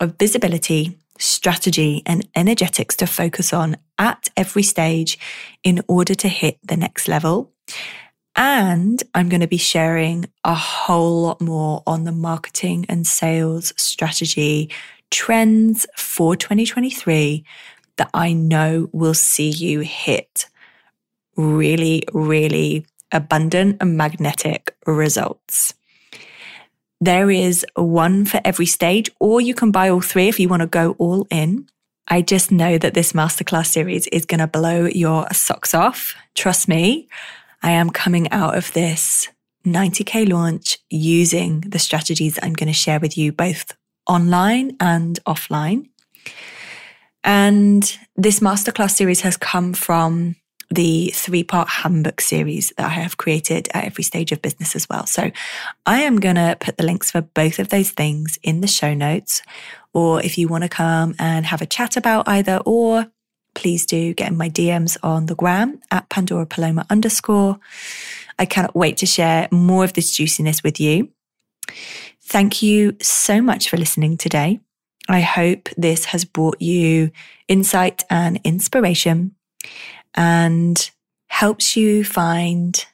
of 0.02 0.17
visibility, 0.17 0.97
strategy, 1.17 2.04
and 2.06 2.28
energetics 2.36 2.97
to 2.97 3.08
focus 3.08 3.54
on 3.54 3.78
at 3.97 4.30
every 4.36 4.63
stage 4.63 5.17
in 5.63 5.82
order 5.88 6.13
to 6.15 6.28
hit 6.28 6.58
the 6.62 6.76
next 6.76 7.08
level. 7.08 7.54
And 8.36 9.02
I'm 9.13 9.30
going 9.30 9.41
to 9.41 9.47
be 9.47 9.58
sharing 9.58 10.26
a 10.43 10.56
whole 10.56 11.21
lot 11.21 11.39
more 11.39 11.84
on 11.88 12.04
the 12.04 12.12
marketing 12.12 12.86
and 12.89 13.08
sales 13.08 13.73
strategy 13.78 14.71
trends 15.13 15.86
for 15.95 16.36
2023 16.36 17.45
that 17.97 18.10
I 18.15 18.34
know 18.34 18.89
will 18.91 19.13
see 19.13 19.49
you 19.49 19.82
hit 19.82 20.47
really, 21.38 22.02
really 22.13 22.88
abundant 23.12 23.78
and 23.80 23.95
magnetic 23.95 24.76
results. 24.88 25.76
There 26.99 27.30
is 27.30 27.63
one 27.76 28.26
for 28.26 28.41
every 28.43 28.65
stage, 28.65 29.12
or 29.19 29.39
you 29.39 29.54
can 29.54 29.69
buy 29.69 29.89
all 29.89 30.02
three 30.02 30.30
if 30.30 30.39
you 30.39 30.49
want 30.49 30.62
to 30.62 30.67
go 30.67 30.95
all 30.97 31.28
in. 31.30 31.67
I 32.08 32.23
just 32.23 32.52
know 32.52 32.80
that 32.80 32.95
this 32.95 33.13
masterclass 33.13 33.67
series 33.67 34.08
is 34.08 34.26
going 34.26 34.39
to 34.39 34.47
blow 34.47 34.86
your 34.86 35.28
socks 35.32 35.76
off. 35.76 36.15
Trust 36.34 36.67
me, 36.67 37.08
I 37.62 37.71
am 37.71 37.91
coming 37.91 38.32
out 38.32 38.58
of 38.58 38.73
this 38.73 39.30
90K 39.63 40.28
launch 40.28 40.80
using 40.89 41.62
the 41.62 41.80
strategies 41.80 42.39
I'm 42.41 42.54
going 42.54 42.67
to 42.67 42.73
share 42.73 42.99
with 42.99 43.15
you 43.15 43.32
both 43.32 43.73
online 44.08 44.76
and 44.80 45.20
offline. 45.26 45.89
And 47.24 47.98
this 48.16 48.39
masterclass 48.39 48.92
series 48.92 49.22
has 49.22 49.38
come 49.38 49.74
from 49.74 50.36
the 50.70 51.12
three 51.13 51.44
part 51.44 51.70
handbook 51.70 52.20
series 52.20 52.74
that 52.78 52.88
I 52.88 52.89
have 52.89 53.18
created 53.18 53.70
at 53.74 53.86
every 53.86 54.04
stage 54.04 54.32
of 54.32 54.42
business 54.42 54.76
as 54.76 54.89
well. 54.89 55.06
So 55.06 55.32
I 55.86 56.02
am 56.02 56.20
going 56.20 56.36
to 56.36 56.58
put 56.60 56.78
the 56.78 56.86
links 56.86 57.12
for 57.12 57.22
both 57.22 57.60
of 57.60 57.70
those 57.70 57.92
things 57.92 58.39
in 58.44 58.62
the 58.62 58.68
show 58.68 58.94
notes. 58.94 59.42
Or 59.94 60.22
if 60.22 60.38
you 60.38 60.48
want 60.48 60.63
to 60.63 60.70
come 60.70 61.16
and 61.20 61.46
have 61.46 61.62
a 61.62 61.68
chat 61.68 61.96
about 61.96 62.28
either 62.28 62.60
or, 62.66 63.08
please 63.54 63.86
do 63.86 64.13
get 64.13 64.32
in 64.32 64.38
my 64.38 64.50
DMs 64.50 64.98
on 65.04 65.28
the 65.28 65.36
gram 65.36 65.80
at 65.92 66.10
Pandora 66.10 66.48
Paloma 66.48 66.86
underscore. 66.89 67.60
I 68.39 68.46
cannot 68.46 68.76
wait 68.76 68.98
to 68.98 69.06
share 69.06 69.48
more 69.52 69.84
of 69.84 69.94
this 69.94 70.16
juiciness 70.16 70.63
with 70.63 70.80
you. 70.80 71.10
Thank 72.25 72.62
you 72.62 72.95
so 73.01 73.41
much 73.41 73.69
for 73.69 73.77
listening 73.77 74.17
today. 74.17 74.59
I 75.09 75.21
hope 75.21 75.69
this 75.77 76.05
has 76.05 76.25
brought 76.25 76.62
you 76.62 77.12
insight 77.47 78.03
and 78.09 78.39
inspiration 78.43 79.36
and 80.15 80.89
helps 81.27 81.75
you 81.75 82.03
find 82.03 82.86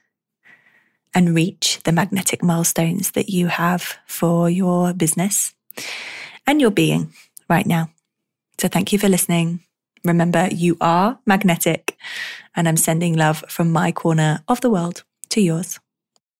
and 1.14 1.34
reach 1.34 1.80
the 1.84 1.92
magnetic 1.92 2.42
milestones 2.42 3.12
that 3.12 3.28
you 3.28 3.46
have 3.46 3.98
for 4.06 4.50
your 4.50 4.92
business 4.92 5.54
and 6.46 6.60
your 6.60 6.70
being 6.70 7.12
right 7.48 7.66
now. 7.66 7.90
So 8.58 8.68
thank 8.68 8.92
you 8.92 8.98
for 8.98 9.08
listening. 9.08 9.60
Remember, 10.04 10.48
you 10.50 10.76
are 10.80 11.18
magnetic, 11.26 11.96
and 12.56 12.66
I'm 12.66 12.76
sending 12.76 13.16
love 13.16 13.44
from 13.48 13.70
my 13.70 13.92
corner 13.92 14.42
of 14.48 14.60
the 14.60 14.70
world 14.70 15.04
to 15.30 15.40
yours. 15.40 15.78